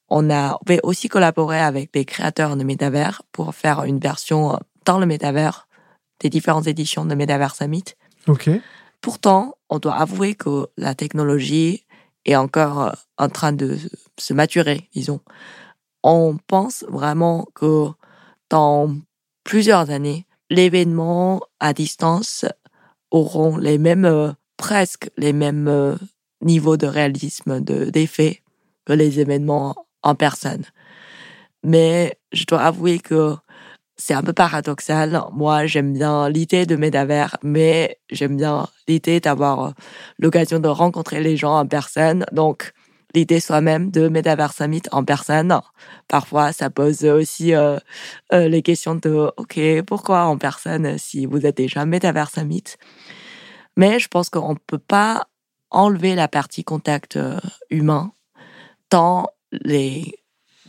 On 0.10 0.30
a 0.30 0.60
aussi 0.84 1.10
collaboré 1.10 1.60
avec 1.60 1.94
des 1.94 2.06
créateurs 2.06 2.56
de 2.58 2.64
métavers 2.64 3.22
pour 3.32 3.56
faire 3.56 3.84
une 3.84 4.00
version 4.00 4.54
euh, 4.54 4.58
dans 4.86 5.00
le 5.00 5.06
métavers 5.06 5.68
des 6.20 6.30
différentes 6.30 6.68
éditions 6.68 7.06
de 7.06 7.16
Metaverse 7.16 7.58
Summit. 7.58 7.86
OK. 8.28 8.50
Pourtant, 9.02 9.56
on 9.70 9.80
doit 9.80 9.96
avouer 9.96 10.36
que 10.36 10.68
la 10.78 10.94
technologie 10.94 11.86
est 12.26 12.36
encore 12.36 12.82
euh, 12.82 12.92
en 13.18 13.30
train 13.30 13.52
de 13.52 13.78
se 14.18 14.34
maturer, 14.34 14.90
disons 14.94 15.22
on 16.06 16.38
pense 16.48 16.86
vraiment 16.88 17.48
que 17.56 17.88
dans 18.52 18.96
plusieurs 19.44 19.90
années, 19.90 20.28
l'événement 20.52 21.42
à 21.60 21.74
distance 21.74 22.46
auront 23.10 23.58
les 23.58 23.80
mêmes, 23.80 24.06
euh, 24.06 24.32
presque 24.56 25.10
les 25.18 25.34
mêmes 25.34 25.68
euh, 25.68 25.96
niveaux 26.42 26.78
de 26.78 26.86
réalisme, 26.86 27.60
d'effet 27.60 28.44
que 28.86 28.94
les 28.94 29.20
événements 29.20 29.76
en 30.04 30.14
personne. 30.14 30.64
Mais 31.64 32.20
je 32.32 32.46
dois 32.46 32.62
avouer 32.62 33.00
que 33.00 33.36
c'est 33.98 34.14
un 34.14 34.22
peu 34.22 34.34
paradoxal. 34.34 35.24
Moi, 35.34 35.66
j'aime 35.66 35.94
bien 35.94 36.30
l'idée 36.30 36.68
de 36.68 36.76
Médavers, 36.76 37.38
mais 37.42 37.98
j'aime 38.12 38.38
bien 38.38 38.68
l'idée 38.88 39.20
d'avoir 39.20 39.64
euh, 39.64 39.72
l'occasion 40.20 40.60
de 40.60 40.68
rencontrer 40.68 41.22
les 41.22 41.36
gens 41.36 41.58
en 41.58 41.66
personne. 41.66 42.26
Donc, 42.32 42.74
l'idée 43.16 43.40
soi-même 43.40 43.90
de 43.90 44.08
Metaverse 44.10 44.58
Summit 44.58 44.84
en 44.92 45.04
personne. 45.04 45.60
Parfois, 46.08 46.52
ça 46.52 46.70
pose 46.70 47.04
aussi 47.06 47.56
euh, 47.56 47.78
euh, 48.34 48.48
les 48.48 48.62
questions 48.62 48.96
de 48.96 49.32
OK, 49.38 49.60
pourquoi 49.88 50.26
en 50.26 50.38
personne 50.38 50.98
si 50.98 51.26
vous 51.26 51.46
êtes 51.46 51.58
déjà 51.58 51.86
Metaverse 51.86 52.34
Summit 52.34 52.64
Mais 53.78 54.00
je 54.00 54.08
pense 54.08 54.30
qu'on 54.30 54.54
ne 54.54 54.60
peut 54.68 54.78
pas 54.78 55.28
enlever 55.72 56.16
la 56.16 56.28
partie 56.28 56.64
contact 56.64 57.16
euh, 57.16 57.40
humain 57.70 58.12
dans 58.92 59.28
les 59.52 60.20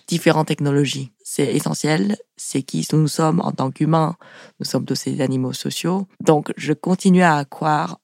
différentes 0.06 0.48
technologies. 0.48 1.12
C'est 1.22 1.54
essentiel, 1.54 2.16
c'est 2.36 2.62
qui 2.62 2.86
nous 2.92 3.08
sommes 3.08 3.40
en 3.40 3.52
tant 3.52 3.70
qu'humains. 3.70 4.16
Nous 4.60 4.66
sommes 4.66 4.84
tous 4.84 4.94
ces 4.94 5.20
animaux 5.20 5.52
sociaux. 5.52 6.06
Donc, 6.20 6.52
je 6.56 6.72
continue 6.72 7.24
à 7.24 7.44
croire 7.44 7.98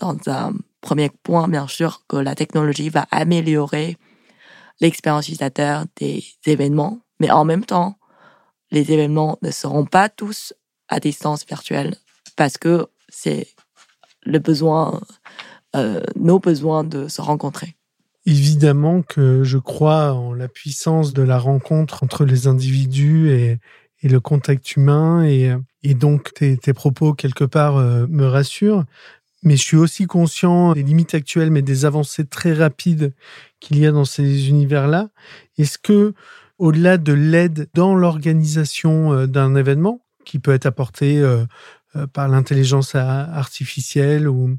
dans 0.00 0.16
un 0.28 0.54
Premier 0.80 1.10
point, 1.22 1.48
bien 1.48 1.66
sûr, 1.66 2.02
que 2.08 2.16
la 2.16 2.34
technologie 2.34 2.88
va 2.88 3.06
améliorer 3.10 3.96
l'expérience 4.80 5.26
utilisateur 5.26 5.84
des 5.96 6.24
événements, 6.46 7.00
mais 7.20 7.30
en 7.30 7.44
même 7.44 7.64
temps, 7.64 7.98
les 8.70 8.92
événements 8.92 9.38
ne 9.42 9.50
seront 9.50 9.86
pas 9.86 10.08
tous 10.08 10.52
à 10.88 11.00
distance 11.00 11.44
virtuelle 11.46 11.96
parce 12.36 12.58
que 12.58 12.86
c'est 13.08 13.48
le 14.24 14.38
besoin, 14.38 15.00
euh, 15.76 16.02
nos 16.16 16.38
besoins 16.38 16.84
de 16.84 17.08
se 17.08 17.20
rencontrer. 17.20 17.76
Évidemment 18.26 19.02
que 19.02 19.42
je 19.42 19.58
crois 19.58 20.12
en 20.12 20.34
la 20.34 20.48
puissance 20.48 21.14
de 21.14 21.22
la 21.22 21.38
rencontre 21.38 22.02
entre 22.02 22.24
les 22.24 22.46
individus 22.46 23.30
et, 23.30 23.58
le 24.02 24.20
contact 24.20 24.76
humain 24.76 25.24
et, 25.24 25.94
donc 25.94 26.32
tes, 26.34 26.72
propos 26.72 27.14
quelque 27.14 27.42
part 27.42 27.78
euh, 27.78 28.06
me 28.08 28.26
rassurent. 28.26 28.84
Mais 29.42 29.56
je 29.56 29.62
suis 29.62 29.76
aussi 29.76 30.06
conscient 30.06 30.72
des 30.72 30.82
limites 30.82 31.14
actuelles, 31.14 31.50
mais 31.50 31.62
des 31.62 31.84
avancées 31.84 32.26
très 32.26 32.52
rapides 32.52 33.14
qu'il 33.60 33.78
y 33.78 33.86
a 33.86 33.92
dans 33.92 34.04
ces 34.04 34.48
univers-là. 34.48 35.10
Est-ce 35.58 35.78
que, 35.78 36.14
au-delà 36.58 36.98
de 36.98 37.12
l'aide 37.12 37.68
dans 37.74 37.94
l'organisation 37.94 39.12
euh, 39.12 39.26
d'un 39.26 39.54
événement, 39.54 40.04
qui 40.24 40.38
peut 40.38 40.52
être 40.52 40.66
apporté 40.66 41.18
euh, 41.18 41.44
euh, 41.96 42.06
par 42.06 42.28
l'intelligence 42.28 42.94
artificielle 42.94 44.28
ou, 44.28 44.56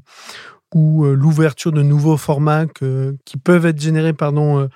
ou 0.74 1.04
l'ouverture 1.04 1.72
de 1.72 1.82
nouveaux 1.82 2.16
formats 2.16 2.66
qui 2.66 3.36
peuvent 3.36 3.66
être 3.66 3.80
générés 3.80 4.14
pardon, 4.14 4.68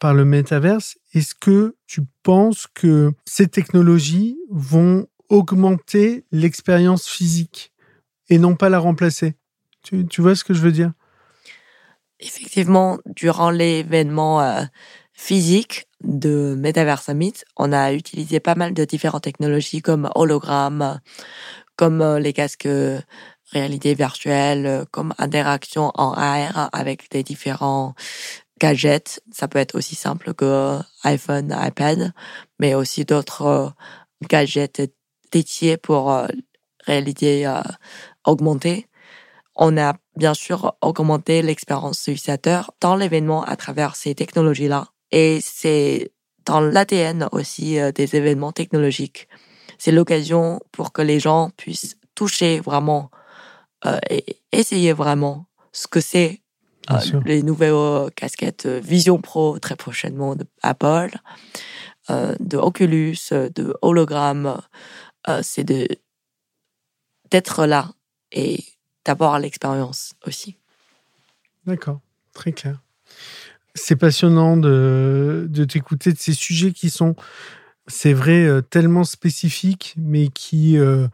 par 0.00 0.14
le 0.14 0.24
métaverse, 0.24 0.96
est-ce 1.14 1.34
que 1.34 1.76
tu 1.86 2.02
penses 2.22 2.66
que 2.74 3.12
ces 3.24 3.46
technologies 3.46 4.36
vont 4.50 5.06
augmenter 5.28 6.24
l'expérience 6.30 7.06
physique 7.06 7.72
et 8.28 8.38
non 8.38 8.54
pas 8.54 8.68
la 8.68 8.78
remplacer? 8.78 9.34
Tu, 9.84 10.20
vois 10.20 10.34
ce 10.34 10.44
que 10.44 10.54
je 10.54 10.62
veux 10.62 10.72
dire? 10.72 10.92
Effectivement, 12.20 12.98
durant 13.06 13.50
l'événement 13.50 14.40
euh, 14.40 14.62
physique 15.12 15.88
de 16.02 16.54
Metaverse 16.58 17.06
Summit, 17.06 17.34
on 17.56 17.72
a 17.72 17.92
utilisé 17.92 18.40
pas 18.40 18.54
mal 18.54 18.72
de 18.72 18.84
différentes 18.84 19.24
technologies 19.24 19.82
comme 19.82 20.10
hologramme, 20.14 21.00
comme 21.76 22.00
euh, 22.00 22.18
les 22.18 22.32
casques 22.32 22.68
réalité 23.52 23.94
virtuelle, 23.94 24.84
comme 24.90 25.14
interaction 25.18 25.92
en 25.94 26.12
AR 26.12 26.70
avec 26.72 27.10
des 27.10 27.22
différents 27.22 27.94
gadgets. 28.58 29.20
Ça 29.30 29.46
peut 29.46 29.58
être 29.58 29.76
aussi 29.76 29.94
simple 29.94 30.34
que 30.34 30.78
iPhone, 31.04 31.54
iPad, 31.56 32.12
mais 32.58 32.74
aussi 32.74 33.04
d'autres 33.04 33.42
euh, 33.42 33.68
gadgets 34.28 34.90
dédiés 35.30 35.76
pour 35.76 36.26
réalité 36.86 37.52
augmentée. 38.24 38.88
On 39.56 39.76
a 39.78 39.94
bien 40.16 40.34
sûr 40.34 40.76
augmenté 40.80 41.42
l'expérience 41.42 42.00
utilisateur 42.06 42.72
dans 42.80 42.96
l'événement 42.96 43.44
à 43.44 43.56
travers 43.56 43.96
ces 43.96 44.14
technologies-là. 44.14 44.88
Et 45.12 45.38
c'est 45.40 46.12
dans 46.44 46.60
l'ADN 46.60 47.28
aussi 47.32 47.78
euh, 47.78 47.92
des 47.92 48.16
événements 48.16 48.52
technologiques. 48.52 49.28
C'est 49.78 49.92
l'occasion 49.92 50.60
pour 50.72 50.92
que 50.92 51.02
les 51.02 51.20
gens 51.20 51.50
puissent 51.56 51.96
toucher 52.14 52.60
vraiment 52.60 53.10
euh, 53.86 53.98
et 54.10 54.40
essayer 54.52 54.92
vraiment 54.92 55.46
ce 55.72 55.86
que 55.86 56.00
c'est 56.00 56.42
euh, 56.90 56.98
les 57.24 57.42
nouvelles 57.42 58.10
casquettes 58.14 58.66
Vision 58.66 59.18
Pro 59.18 59.58
très 59.58 59.76
prochainement 59.76 60.36
de 60.36 60.44
Apple, 60.62 61.16
de 62.10 62.58
Oculus, 62.58 63.16
de 63.30 63.74
hologramme. 63.80 64.60
c'est 65.40 65.64
de 65.64 65.88
d'être 67.30 67.64
là 67.64 67.90
et 68.32 68.62
d'avoir 69.04 69.38
l'expérience 69.38 70.14
aussi. 70.26 70.56
D'accord, 71.66 72.00
très 72.32 72.52
clair. 72.52 72.80
C'est 73.74 73.96
passionnant 73.96 74.56
de, 74.56 75.46
de 75.48 75.64
t'écouter 75.64 76.12
de 76.12 76.18
ces 76.18 76.32
sujets 76.32 76.72
qui 76.72 76.90
sont, 76.90 77.16
c'est 77.86 78.12
vrai, 78.12 78.44
euh, 78.44 78.60
tellement 78.60 79.04
spécifiques, 79.04 79.94
mais 79.96 80.28
qui, 80.28 80.78
euh, 80.78 81.08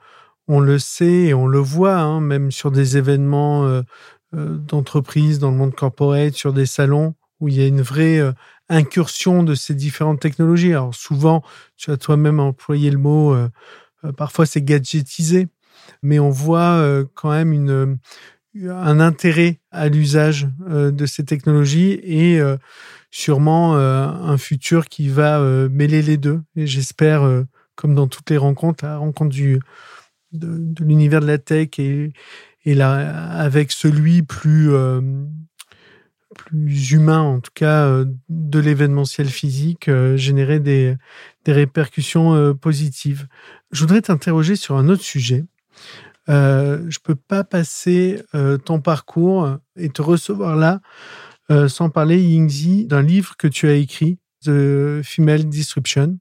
on 0.49 0.61
le 0.61 0.79
sait 0.79 1.27
et 1.27 1.35
on 1.35 1.47
le 1.47 1.59
voit, 1.59 1.99
hein, 1.99 2.21
même 2.21 2.51
sur 2.51 2.71
des 2.71 2.97
événements 2.97 3.65
euh, 3.65 3.83
d'entreprise, 4.33 5.39
dans 5.39 5.51
le 5.51 5.57
monde 5.57 5.75
corporate, 5.75 6.35
sur 6.35 6.53
des 6.53 6.67
salons 6.67 7.15
où 7.41 7.49
il 7.49 7.55
y 7.55 7.63
a 7.63 7.67
une 7.67 7.81
vraie 7.81 8.21
incursion 8.69 9.43
de 9.43 9.55
ces 9.55 9.75
différentes 9.75 10.21
technologies. 10.21 10.73
Alors 10.73 10.95
souvent, 10.95 11.43
tu 11.77 11.91
as 11.91 11.97
toi-même 11.97 12.39
employé 12.39 12.91
le 12.91 12.99
mot, 12.99 13.35
parfois 14.19 14.45
c'est 14.45 14.61
gadgetisé, 14.61 15.49
mais 16.03 16.19
on 16.19 16.31
voit 16.31 17.05
quand 17.15 17.31
même 17.31 17.53
une, 17.53 17.99
un 18.69 19.01
intérêt 19.01 19.61
à 19.71 19.89
l'usage 19.89 20.49
de 20.69 21.07
ces 21.07 21.25
technologies 21.25 22.01
et 22.03 22.41
sûrement 23.11 23.77
euh, 23.77 24.07
un 24.07 24.39
futur 24.39 24.87
qui 24.87 25.09
va 25.09 25.41
euh, 25.41 25.69
mêler 25.69 26.03
les 26.03 26.17
deux. 26.17 26.41
Et 26.57 26.67
j'espère, 26.67 27.23
euh, 27.23 27.45
comme 27.75 27.95
dans 27.95 28.07
toutes 28.07 28.31
les 28.31 28.37
rencontres, 28.37 28.85
la 28.85 28.99
rencontre 28.99 29.31
du, 29.31 29.61
de, 30.33 30.85
l'univers 30.85 31.21
de 31.21 31.27
la 31.27 31.39
tech 31.39 31.79
et, 31.79 32.13
et 32.65 32.75
là, 32.75 33.31
avec 33.33 33.73
celui 33.73 34.23
plus, 34.23 34.71
plus 36.37 36.93
humain, 36.93 37.21
en 37.21 37.41
tout 37.41 37.53
cas, 37.55 38.05
de 38.29 38.59
l'événementiel 38.59 39.29
physique, 39.29 39.91
générer 40.17 40.61
des, 40.61 40.95
des 41.47 41.53
répercussions 41.53 42.55
positives. 42.55 43.29
Je 43.73 43.81
voudrais 43.81 44.03
t'interroger 44.03 44.57
sur 44.57 44.77
un 44.77 44.91
autre 44.91 45.03
sujet. 45.03 45.47
Euh, 46.31 46.85
je 46.89 46.99
peux 47.03 47.17
pas 47.17 47.45
passer 47.45 48.23
ton 48.65 48.81
parcours 48.81 49.59
et 49.77 49.89
te 49.89 50.03
recevoir 50.03 50.57
là 50.57 50.81
euh, 51.51 51.69
sans 51.69 51.91
parler, 51.91 52.23
Yingzi, 52.23 52.87
d'un 52.87 53.03
livre 53.03 53.37
que 53.37 53.49
tu 53.49 53.69
as 53.69 53.75
écrit, 53.75 54.19
The 54.45 55.03
Female 55.03 55.49
Disruption. 55.49 56.19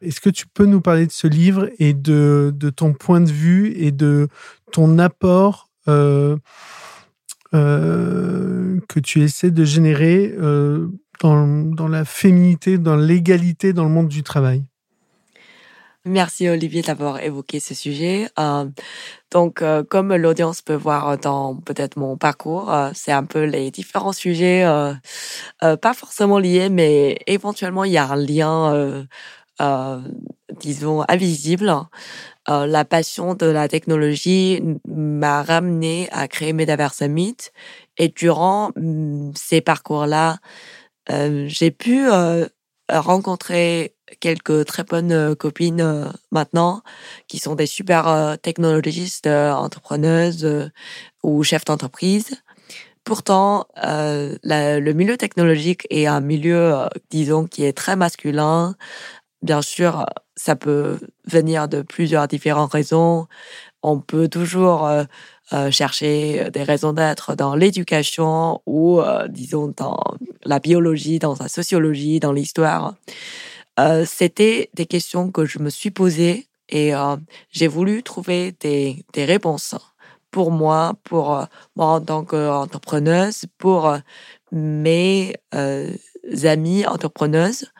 Est-ce 0.00 0.20
que 0.20 0.30
tu 0.30 0.46
peux 0.46 0.64
nous 0.64 0.80
parler 0.80 1.06
de 1.06 1.12
ce 1.12 1.26
livre 1.26 1.68
et 1.78 1.92
de, 1.92 2.54
ton 2.74 2.94
point 2.94 3.20
de 3.20 3.30
vue 3.30 3.72
et 3.76 3.92
de 3.92 4.28
ton 4.72 4.98
apport 4.98 5.68
euh, 5.88 6.36
euh, 7.54 8.80
que 8.88 8.98
tu 8.98 9.22
essaies 9.22 9.50
de 9.50 9.64
générer 9.64 10.34
dans 11.20 11.88
la 11.88 12.04
féminité, 12.04 12.78
dans 12.78 12.96
l'égalité 12.96 13.72
dans 13.72 13.84
le 13.84 13.90
monde 13.90 14.08
du 14.08 14.22
travail? 14.22 14.64
Merci 16.06 16.48
Olivier 16.48 16.82
d'avoir 16.82 17.18
évoqué 17.20 17.58
ce 17.58 17.74
sujet. 17.74 18.28
Euh, 18.38 18.66
donc, 19.32 19.60
euh, 19.60 19.82
comme 19.82 20.14
l'audience 20.14 20.62
peut 20.62 20.76
voir 20.76 21.18
dans 21.18 21.56
peut-être 21.56 21.96
mon 21.96 22.16
parcours, 22.16 22.72
euh, 22.72 22.90
c'est 22.94 23.10
un 23.10 23.24
peu 23.24 23.42
les 23.42 23.72
différents 23.72 24.12
sujets, 24.12 24.64
pas 25.60 25.94
forcément 25.94 26.38
liés, 26.38 26.68
mais 26.68 27.18
éventuellement 27.26 27.82
il 27.82 27.92
y 27.92 27.98
a 27.98 28.06
un 28.08 28.16
lien, 28.16 29.06
disons, 30.60 31.04
invisible. 31.08 31.74
la 32.48 32.84
passion 32.84 33.34
de 33.34 33.46
la 33.46 33.66
technologie 33.68 34.62
m'a 34.86 35.42
ramené 35.42 36.08
à 36.12 36.28
créer 36.28 36.52
Metaverse 36.52 36.98
Summit. 36.98 37.36
Et 37.98 38.08
durant 38.08 38.70
mm, 38.76 39.32
ces 39.34 39.60
parcours-là, 39.60 40.38
j'ai 41.08 41.72
pu 41.72 42.06
rencontrer 42.88 43.95
quelques 44.20 44.64
très 44.66 44.84
bonnes 44.84 45.12
euh, 45.12 45.34
copines 45.34 45.80
euh, 45.80 46.06
maintenant 46.30 46.82
qui 47.28 47.38
sont 47.38 47.54
des 47.54 47.66
super 47.66 48.08
euh, 48.08 48.36
technologistes, 48.36 49.26
entrepreneuses 49.26 50.70
ou 51.22 51.42
chefs 51.42 51.64
d'entreprise. 51.64 52.42
Pourtant, 53.04 53.66
le 53.76 54.92
milieu 54.92 55.16
technologique 55.16 55.86
est 55.90 56.06
un 56.06 56.20
milieu, 56.20 56.88
disons, 57.08 57.46
qui 57.46 57.64
est 57.64 57.72
très 57.72 57.94
masculin. 57.94 58.74
Bien 59.42 59.62
sûr, 59.62 60.06
ça 60.34 60.56
peut 60.56 60.98
venir 61.24 61.68
de 61.68 61.82
plusieurs 61.82 62.26
différentes 62.26 62.72
raisons. 62.72 63.28
On 63.84 64.00
peut 64.00 64.26
toujours 64.26 64.90
chercher 65.70 66.50
des 66.50 66.64
raisons 66.64 66.92
d'être 66.94 67.36
dans 67.36 67.54
l'éducation 67.54 68.60
ou, 68.66 69.00
disons, 69.28 69.72
dans 69.76 70.02
la 70.44 70.58
biologie, 70.58 71.20
dans 71.20 71.36
la 71.38 71.46
sociologie, 71.46 72.18
dans 72.18 72.32
l'histoire. 72.32 72.96
Euh, 73.78 74.04
c'était 74.06 74.70
des 74.74 74.86
questions 74.86 75.30
que 75.30 75.44
je 75.44 75.58
me 75.58 75.68
suis 75.68 75.90
posées 75.90 76.48
et 76.68 76.94
euh, 76.94 77.16
j'ai 77.50 77.66
voulu 77.68 78.02
trouver 78.02 78.52
des, 78.60 79.04
des, 79.12 79.24
réponses 79.26 79.74
pour 80.30 80.50
moi, 80.50 80.94
pour 81.04 81.36
euh, 81.36 81.44
moi 81.76 81.88
en 81.88 82.00
tant 82.00 82.24
qu'entrepreneuse, 82.24 83.44
pour 83.58 83.94
mes 84.50 85.34
amis 86.44 86.86
entrepreneuses 86.86 87.70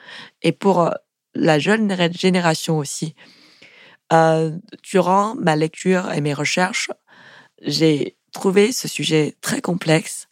et 0.43 0.53
pour 0.53 0.91
la 1.35 1.59
jeune 1.59 1.91
génération 2.13 2.79
aussi. 2.79 3.15
durant 4.83 5.35
ma 5.37 5.57
lecture 5.57 6.13
et 6.13 6.21
mes 6.21 6.35
recherches, 6.35 6.91
j'ai 7.63 8.17
trouvé 8.33 8.73
ce 8.73 8.89
sujet 8.89 9.35
très 9.41 9.61
complexe 9.61 10.29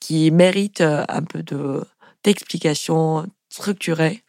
qui 0.00 0.30
mérite 0.30 0.80
un 0.80 1.22
peu 1.22 1.42
de 1.42 1.84
d'explications 2.24 3.26
structurées 3.48 4.24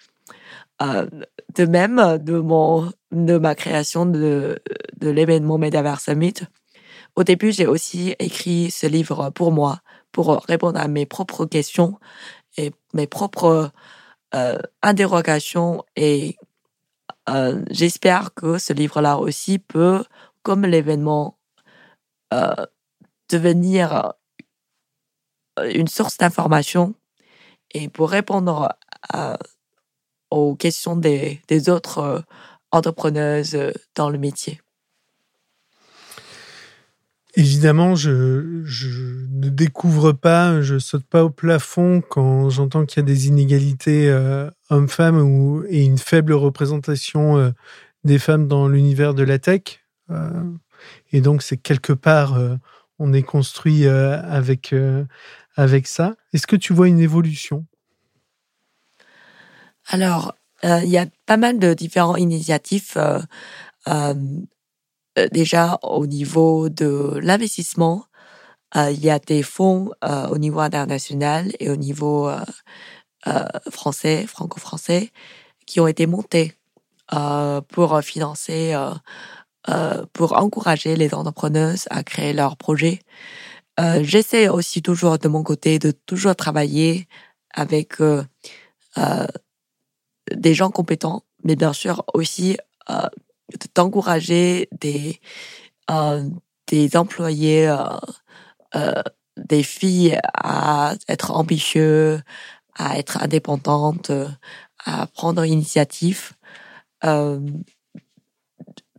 euh, 0.81 1.07
de 1.55 1.65
même, 1.65 2.17
de 2.19 2.39
mon, 2.39 2.91
de 3.11 3.37
ma 3.37 3.55
création 3.55 4.05
de, 4.05 4.61
de 4.97 5.09
l'événement 5.09 5.57
Metaverse 5.57 6.05
Summit, 6.05 6.33
au 7.15 7.23
début, 7.23 7.51
j'ai 7.51 7.65
aussi 7.65 8.15
écrit 8.19 8.69
ce 8.69 8.85
livre 8.85 9.31
pour 9.31 9.51
moi, 9.51 9.81
pour 10.11 10.43
répondre 10.47 10.79
à 10.79 10.87
mes 10.87 11.07
propres 11.07 11.47
questions 11.47 11.99
et 12.57 12.71
mes 12.93 13.07
propres 13.07 13.71
euh, 14.35 14.59
interrogations. 14.83 15.83
Et 15.95 16.37
euh, 17.29 17.63
j'espère 17.71 18.33
que 18.35 18.59
ce 18.59 18.71
livre-là 18.71 19.17
aussi 19.17 19.57
peut, 19.57 20.03
comme 20.43 20.63
l'événement, 20.63 21.39
euh, 22.33 22.53
devenir 23.29 24.13
une 25.73 25.87
source 25.87 26.17
d'information 26.17 26.93
et 27.73 27.89
pour 27.89 28.11
répondre 28.11 28.69
à 29.11 29.39
aux 30.31 30.55
questions 30.55 30.95
des, 30.95 31.41
autres 31.69 31.99
euh, 31.99 32.19
entrepreneuses 32.71 33.55
euh, 33.55 33.71
dans 33.95 34.09
le 34.09 34.17
métier. 34.17 34.59
Évidemment, 37.35 37.93
je, 37.93 38.63
je, 38.65 39.25
ne 39.29 39.49
découvre 39.49 40.11
pas, 40.11 40.61
je 40.61 40.79
saute 40.79 41.05
pas 41.05 41.23
au 41.23 41.29
plafond 41.29 42.01
quand 42.01 42.49
j'entends 42.49 42.85
qu'il 42.85 42.99
y 42.99 43.03
a 43.03 43.05
des 43.05 43.27
inégalités 43.27 44.09
euh, 44.09 44.49
hommes-femmes 44.71 45.63
et 45.69 45.85
une 45.85 45.99
faible 45.99 46.33
représentation 46.33 47.53
des 48.03 48.17
femmes 48.17 48.47
dans 48.47 48.67
l'univers 48.67 49.13
de 49.13 49.21
la 49.21 49.37
tech. 49.37 49.85
et 51.11 51.21
donc, 51.21 51.43
c'est 51.43 51.57
quelque 51.57 51.93
part, 51.93 52.39
on 52.97 53.13
est 53.13 53.21
construit 53.21 53.85
avec, 53.85 54.73
avec 55.55 55.85
ça. 55.85 56.15
Est-ce 56.33 56.47
que 56.47 56.55
tu 56.55 56.73
vois 56.73 56.87
une 56.87 56.99
évolution? 56.99 57.67
Alors, 59.87 60.33
euh, 60.65 60.81
il 60.83 60.89
y 60.89 60.97
a 60.97 61.05
pas 61.25 61.37
mal 61.37 61.59
de 61.59 61.73
différentes 61.73 62.19
initiatives 62.19 62.93
euh, 62.97 63.21
euh, 63.87 64.13
déjà 65.31 65.79
au 65.83 66.05
niveau 66.07 66.69
de 66.69 67.19
l'investissement. 67.21 68.05
il 68.75 68.99
y 69.03 69.09
a 69.09 69.19
des 69.19 69.43
fonds 69.43 69.91
au 70.03 70.37
niveau 70.37 70.59
international 70.59 71.53
et 71.59 71.69
au 71.69 71.77
niveau 71.77 72.29
français, 73.71 74.27
franco-français, 74.27 75.11
qui 75.65 75.79
ont 75.79 75.87
été 75.87 76.05
montés 76.05 76.53
pour 77.69 78.01
financer, 78.03 78.75
pour 80.13 80.33
encourager 80.37 80.95
les 80.95 81.13
entrepreneuses 81.13 81.87
à 81.89 82.03
créer 82.03 82.33
leurs 82.33 82.57
projets. 82.57 82.99
J'essaie 84.01 84.49
aussi 84.49 84.81
toujours 84.81 85.17
de 85.17 85.29
mon 85.29 85.43
côté 85.43 85.79
de 85.79 85.91
toujours 85.91 86.35
travailler 86.35 87.07
avec 87.53 87.95
des 90.35 90.53
gens 90.53 90.71
compétents, 90.71 91.23
mais 91.43 91.55
bien 91.55 91.73
sûr 91.73 92.03
aussi 92.13 92.57
euh, 92.89 93.07
d'encourager 93.75 94.67
des 94.79 95.19
euh, 95.89 96.23
des 96.67 96.97
employés, 96.97 97.67
euh, 97.67 97.77
euh, 98.75 99.01
des 99.37 99.63
filles 99.63 100.19
à 100.33 100.95
être 101.07 101.31
ambitieux, 101.31 102.21
à 102.75 102.99
être 102.99 103.23
indépendantes, 103.23 104.11
à 104.85 105.07
prendre 105.07 105.45
initiative. 105.45 106.33
Euh, 107.05 107.39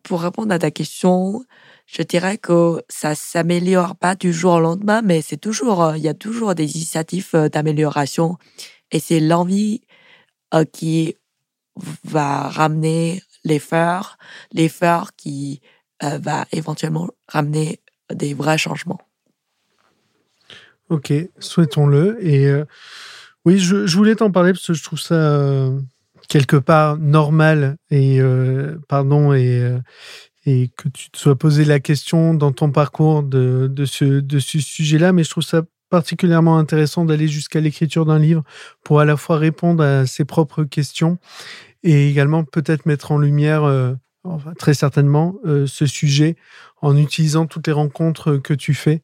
pour 0.02 0.22
répondre 0.22 0.52
à 0.52 0.58
ta 0.58 0.70
question, 0.70 1.44
je 1.86 2.02
dirais 2.02 2.38
que 2.38 2.82
ça 2.88 3.14
s'améliore 3.14 3.96
pas 3.96 4.14
du 4.14 4.32
jour 4.32 4.54
au 4.54 4.60
lendemain, 4.60 5.02
mais 5.02 5.20
c'est 5.20 5.36
toujours, 5.36 5.94
il 5.96 6.02
y 6.02 6.08
a 6.08 6.14
toujours 6.14 6.54
des 6.54 6.76
initiatives 6.76 7.34
d'amélioration 7.52 8.36
et 8.90 9.00
c'est 9.00 9.20
l'envie 9.20 9.82
euh, 10.54 10.64
qui 10.64 11.16
va 12.04 12.48
ramener 12.48 13.22
les 13.44 13.58
phares, 13.58 14.18
les 14.52 14.68
phares 14.68 15.14
qui 15.16 15.60
euh, 16.02 16.18
va 16.18 16.46
éventuellement 16.52 17.08
ramener 17.28 17.80
des 18.12 18.34
vrais 18.34 18.58
changements. 18.58 19.00
Ok, 20.88 21.12
souhaitons-le. 21.38 22.16
Et 22.24 22.46
euh, 22.46 22.64
oui, 23.44 23.58
je, 23.58 23.86
je 23.86 23.96
voulais 23.96 24.16
t'en 24.16 24.30
parler 24.30 24.52
parce 24.52 24.66
que 24.66 24.74
je 24.74 24.82
trouve 24.82 25.00
ça 25.00 25.14
euh, 25.14 25.78
quelque 26.28 26.56
part 26.56 26.98
normal 26.98 27.76
et 27.90 28.20
pardon 28.88 29.32
et 29.32 29.78
et 30.46 30.70
que 30.76 30.88
tu 30.88 31.10
te 31.10 31.18
sois 31.18 31.36
posé 31.36 31.64
la 31.66 31.78
question 31.78 32.32
dans 32.32 32.52
ton 32.52 32.70
parcours 32.70 33.22
de, 33.22 33.68
de 33.70 33.84
ce, 33.84 34.04
de 34.04 34.38
ce 34.38 34.60
sujet-là, 34.60 35.12
mais 35.12 35.22
je 35.22 35.30
trouve 35.30 35.42
ça 35.42 35.62
particulièrement 35.88 36.58
intéressant 36.58 37.04
d'aller 37.04 37.28
jusqu'à 37.28 37.60
l'écriture 37.60 38.06
d'un 38.06 38.18
livre 38.18 38.42
pour 38.84 39.00
à 39.00 39.04
la 39.04 39.16
fois 39.16 39.38
répondre 39.38 39.82
à 39.82 40.06
ses 40.06 40.24
propres 40.24 40.64
questions 40.64 41.18
et 41.82 42.08
également 42.08 42.44
peut-être 42.44 42.86
mettre 42.86 43.12
en 43.12 43.18
lumière, 43.18 43.64
euh, 43.64 43.94
enfin, 44.24 44.52
très 44.54 44.74
certainement, 44.74 45.36
euh, 45.44 45.66
ce 45.66 45.86
sujet 45.86 46.36
en 46.82 46.96
utilisant 46.96 47.46
toutes 47.46 47.66
les 47.66 47.72
rencontres 47.72 48.36
que 48.36 48.54
tu 48.54 48.74
fais 48.74 49.02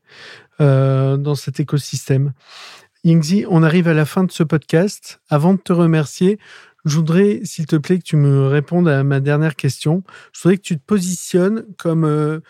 euh, 0.61 1.17
dans 1.17 1.35
cet 1.35 1.61
écosystème. 1.61 2.33
Yingzi, 3.05 3.45
on 3.49 3.63
arrive 3.63 3.89
à 3.89 3.95
la 3.95 4.07
fin 4.07 4.25
de 4.25 4.33
ce 4.33 4.43
podcast. 4.43 5.21
Avant 5.29 5.55
de 5.55 5.59
te 5.59 5.73
remercier, 5.73 6.39
je 6.85 6.97
voudrais, 6.97 7.41
s'il 7.45 7.67
te 7.67 7.77
plaît, 7.77 7.99
que 7.99 8.05
tu 8.05 8.17
me 8.17 8.47
répondes 8.47 8.89
à 8.89 9.05
ma 9.05 9.21
dernière 9.21 9.57
question. 9.57 10.03
Je 10.33 10.43
voudrais 10.43 10.57
que 10.57 10.63
tu 10.63 10.79
te 10.79 10.85
positionnes 10.85 11.65
comme 11.79 12.41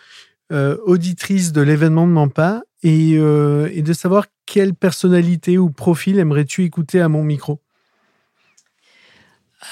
euh, 0.51 0.55
euh, 0.55 0.77
auditrice 0.85 1.51
de 1.51 1.61
l'événement 1.61 2.07
de 2.07 2.11
Mampa 2.11 2.61
et, 2.83 3.17
euh, 3.17 3.69
et, 3.73 3.81
de 3.81 3.93
savoir 3.93 4.25
quelle 4.45 4.73
personnalité 4.73 5.57
ou 5.57 5.69
profil 5.69 6.19
aimerais-tu 6.19 6.63
écouter 6.63 7.01
à 7.01 7.09
mon 7.09 7.23
micro? 7.23 7.59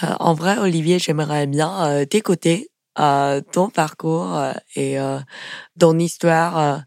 en 0.01 0.33
vrai, 0.33 0.57
Olivier, 0.57 0.97
j'aimerais 0.97 1.45
bien 1.45 2.03
t'écouter, 2.09 2.71
ton 2.95 3.69
parcours 3.71 4.41
et 4.75 4.97
ton 5.79 5.99
histoire. 5.99 6.83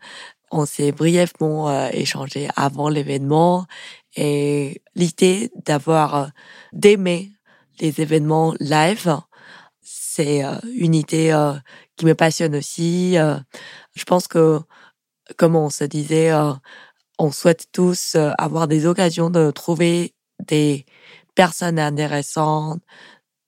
on 0.51 0.67
s'est 0.67 0.91
brièvement 0.91 1.89
échangé 1.91 2.49
avant 2.57 2.89
l'événement 2.89 3.67
et 4.17 4.83
l'idée 4.97 5.53
d'avoir 5.65 6.33
d'aimer 6.73 7.31
les 7.79 8.01
événements 8.01 8.55
live. 8.59 9.21
C'est 10.17 10.43
euh, 10.43 10.55
une 10.73 10.95
idée 10.95 11.31
euh, 11.31 11.53
qui 11.97 12.07
me 12.07 12.15
passionne 12.15 12.57
aussi. 12.57 13.19
Euh, 13.19 13.37
je 13.95 14.05
pense 14.05 14.27
que, 14.29 14.61
comme 15.37 15.57
on 15.57 15.69
se 15.69 15.85
disait, 15.85 16.33
on 17.19 17.31
souhaite 17.33 17.67
tous 17.71 18.17
avoir 18.39 18.67
des 18.67 18.87
occasions 18.87 19.29
de 19.29 19.51
trouver 19.51 20.15
des 20.47 20.87
personnes 21.35 21.79
intéressantes, 21.79 22.81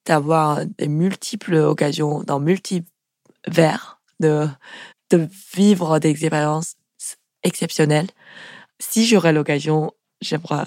d'avoir 0.04 0.66
des 0.66 0.88
multiples 0.88 1.54
occasions 1.54 2.22
dans 2.22 2.38
multiples 2.38 2.90
vers, 3.46 4.02
de, 4.20 4.46
de 5.10 5.26
vivre 5.54 5.98
des 6.00 6.10
expériences 6.10 6.74
exceptionnelles. 7.44 8.08
Si 8.78 9.06
j'aurais 9.06 9.32
l'occasion, 9.32 9.92
j'aimerais 10.20 10.66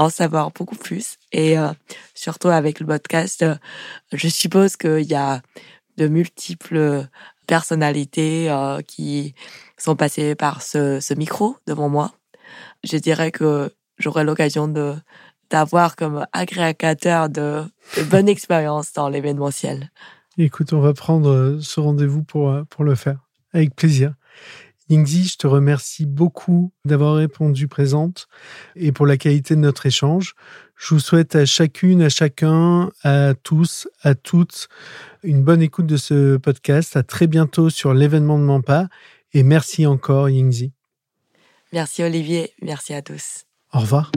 en 0.00 0.08
savoir 0.08 0.50
beaucoup 0.50 0.76
plus. 0.76 1.18
Et 1.30 1.58
euh, 1.58 1.68
surtout 2.14 2.48
avec 2.48 2.80
le 2.80 2.86
podcast, 2.86 3.42
euh, 3.42 3.54
je 4.12 4.28
suppose 4.28 4.76
qu'il 4.76 5.02
y 5.02 5.14
a 5.14 5.42
de 5.98 6.08
multiples 6.08 7.06
personnalités 7.46 8.50
euh, 8.50 8.80
qui 8.80 9.34
sont 9.76 9.96
passées 9.96 10.34
par 10.34 10.62
ce, 10.62 11.14
micro 11.14 11.56
devant 11.66 11.90
moi. 11.90 12.12
Je 12.82 12.96
dirais 12.96 13.30
que 13.30 13.70
j'aurai 13.98 14.24
l'occasion 14.24 14.68
de 14.68 14.94
d'avoir 15.50 15.96
comme 15.96 16.24
agrégateur 16.32 17.28
de, 17.28 17.64
de 17.96 18.02
bonnes 18.04 18.28
expériences 18.36 18.92
dans 18.92 19.08
l'événementiel. 19.08 19.90
Écoute, 20.38 20.72
on 20.72 20.80
va 20.80 20.94
prendre 20.94 21.58
ce 21.60 21.80
rendez-vous 21.80 22.22
pour, 22.22 22.54
pour 22.70 22.84
le 22.84 22.94
faire. 22.94 23.18
Avec 23.52 23.74
plaisir. 23.74 24.14
Yingzi, 24.90 25.28
je 25.28 25.36
te 25.36 25.46
remercie 25.46 26.04
beaucoup 26.04 26.72
d'avoir 26.84 27.14
répondu 27.14 27.68
présente 27.68 28.26
et 28.74 28.90
pour 28.90 29.06
la 29.06 29.16
qualité 29.16 29.54
de 29.54 29.60
notre 29.60 29.86
échange. 29.86 30.34
Je 30.76 30.94
vous 30.94 31.00
souhaite 31.00 31.36
à 31.36 31.46
chacune, 31.46 32.02
à 32.02 32.08
chacun, 32.08 32.90
à 33.04 33.34
tous, 33.34 33.88
à 34.02 34.14
toutes 34.14 34.68
une 35.22 35.42
bonne 35.42 35.62
écoute 35.62 35.86
de 35.86 35.96
ce 35.96 36.36
podcast. 36.36 36.96
À 36.96 37.02
très 37.02 37.26
bientôt 37.26 37.70
sur 37.70 37.94
l'événement 37.94 38.38
de 38.38 38.44
Mampa 38.44 38.88
et 39.32 39.42
merci 39.42 39.86
encore 39.86 40.28
Yingzi. 40.28 40.72
Merci 41.72 42.02
Olivier, 42.02 42.52
merci 42.60 42.92
à 42.92 43.02
tous. 43.02 43.44
Au 43.72 43.78
revoir. 43.78 44.10